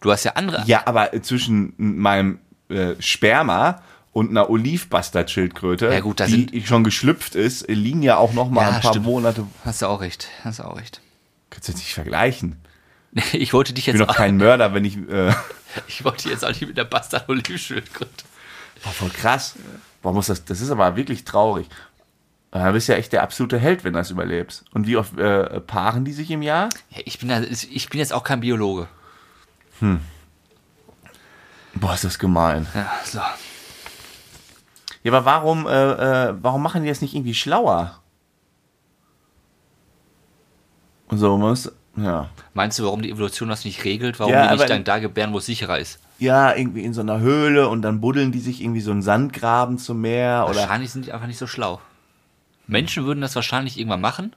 [0.00, 0.62] Du hast ja andere.
[0.66, 2.38] Ja, aber zwischen meinem
[2.68, 3.80] äh, Sperma
[4.12, 8.68] und einer Oliv-Bastardschildkröte, Ja, gut, die schon geschlüpft ist, liegen ja auch noch mal Ja,
[8.76, 9.06] ein paar stimmt.
[9.06, 9.46] Monate.
[9.64, 10.28] Hast du auch recht.
[10.44, 11.00] Hast du auch recht.
[11.50, 12.56] Kannst du jetzt nicht vergleichen.
[13.32, 14.96] Ich wollte dich Ich jetzt bin doch kein Mörder, wenn ich.
[15.08, 15.32] Äh,
[15.86, 18.24] ich wollte jetzt auch nicht mit der Bastard Olivschildkröte.
[18.82, 19.54] Boah, voll krass.
[20.02, 21.68] Boah, muss das, das ist aber wirklich traurig.
[22.50, 24.64] Da bist du ja echt der absolute Held, wenn du das überlebst.
[24.72, 26.68] Und wie oft äh, paaren die sich im Jahr?
[26.90, 28.86] Ja, ich, bin ja, ich bin jetzt auch kein Biologe.
[31.74, 32.66] Boah, ist das gemein.
[32.74, 33.20] Ja, so.
[35.02, 35.70] Ja, aber warum, äh,
[36.28, 38.00] äh, warum machen die das nicht irgendwie schlauer?
[41.08, 41.72] Und so muss.
[41.96, 42.28] Ja.
[42.54, 44.18] Meinst du, warum die Evolution das nicht regelt?
[44.18, 45.98] Warum Ja, die nicht dann da gebären, wo es sicherer ist?
[46.18, 49.78] Ja, irgendwie in so einer Höhle und dann buddeln die sich irgendwie so einen Sandgraben
[49.78, 50.60] zum Meer oder.
[50.60, 51.80] Wahrscheinlich sind die einfach nicht so schlau.
[52.66, 54.34] Menschen würden das wahrscheinlich irgendwann machen,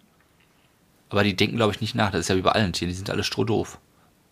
[1.09, 2.11] aber die denken, glaube ich, nicht nach.
[2.11, 3.77] Das ist ja wie bei allen Tieren, die sind alle strohdoof.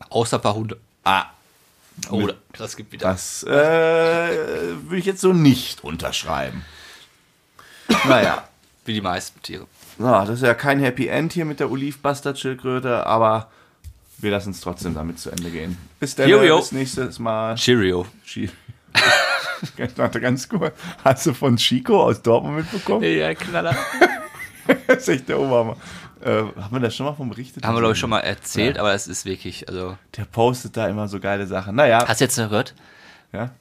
[0.10, 0.78] Außer ein paar Hunde.
[1.04, 1.26] Ah,
[2.10, 3.08] Oh, das gibt wieder.
[3.08, 6.66] das äh, würde ich jetzt so nicht unterschreiben.
[8.08, 8.44] naja.
[8.84, 9.66] Wie die meisten Tiere.
[10.00, 13.50] Ja, das ist ja kein Happy End hier mit der Oliv-Bastard-Schildkröte, aber
[14.18, 15.78] wir lassen es trotzdem damit zu Ende gehen.
[16.00, 17.56] Bis dann, bis nächstes Mal.
[17.56, 18.06] Cheerio.
[19.96, 20.76] Warte, ganz kurz.
[21.04, 23.04] Hast du von Chico aus Dortmund mitbekommen?
[23.04, 23.76] Ja, Knaller.
[24.88, 25.78] Das ist echt der Oberhammer.
[26.22, 27.64] Äh, haben wir das schon mal von berichtet?
[27.64, 29.96] Haben wir, glaube ich, schon mal erzählt, aber es ist wirklich, also.
[30.18, 31.76] Der postet da immer so geile Sachen.
[31.76, 32.74] Naja, Hast du jetzt gehört?
[33.32, 33.52] ja.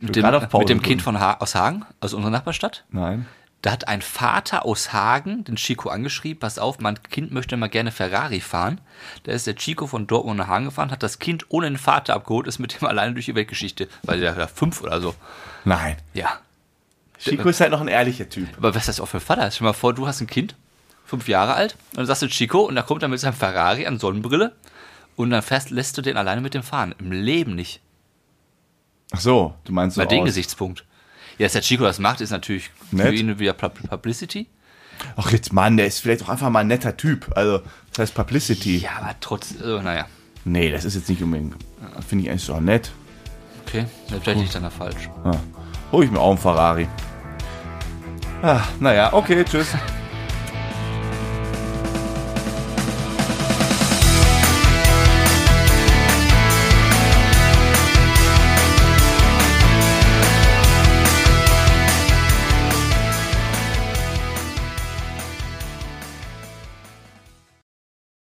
[0.00, 0.80] Mit dem, mit dem.
[0.80, 2.84] Kind von ha aus Hagen, aus unserer Nachbarstadt?
[2.90, 3.26] Nein.
[3.68, 7.68] Da hat ein Vater aus Hagen den Chico angeschrieben, pass auf, mein Kind möchte mal
[7.68, 8.80] gerne Ferrari fahren.
[9.24, 12.14] Da ist der Chico von Dortmund nach Hagen gefahren, hat das Kind ohne den Vater
[12.14, 15.14] abgeholt, ist mit dem alleine durch die Weltgeschichte, weil der war fünf oder so.
[15.66, 15.98] Nein.
[16.14, 16.38] Ja.
[17.18, 18.48] Chico ist halt noch ein ehrlicher Typ.
[18.56, 19.50] Aber was ist das auch für ein Vater?
[19.50, 20.54] Stell dir mal vor, du hast ein Kind,
[21.04, 23.86] fünf Jahre alt, und dann sagst du Chico und da kommt er mit seinem Ferrari
[23.86, 24.56] an Sonnenbrille
[25.14, 26.94] und dann fährst, lässt du den alleine mit dem fahren.
[26.98, 27.82] Im Leben nicht.
[29.10, 30.24] Ach so, du meinst so Bei dem.
[30.24, 30.86] Gesichtspunkt.
[31.38, 33.06] Ja, dass der Chico das macht, ist natürlich Nett.
[33.08, 34.46] für ihn wieder Pub- Publicity.
[35.16, 37.30] Ach jetzt Mann, der ist vielleicht auch einfach mal ein netter Typ.
[37.36, 37.60] Also,
[37.90, 38.78] das heißt Publicity.
[38.78, 40.06] Ja, aber trotz, also, naja.
[40.44, 41.54] Nee, das ist jetzt nicht unbedingt.
[42.06, 42.90] Finde ich eigentlich so nett.
[43.66, 45.08] Okay, vielleicht liege ich dann da falsch.
[45.24, 45.36] Ah,
[45.92, 46.88] hol ich mir auch einen Ferrari.
[48.42, 49.68] Ah, naja, okay, tschüss.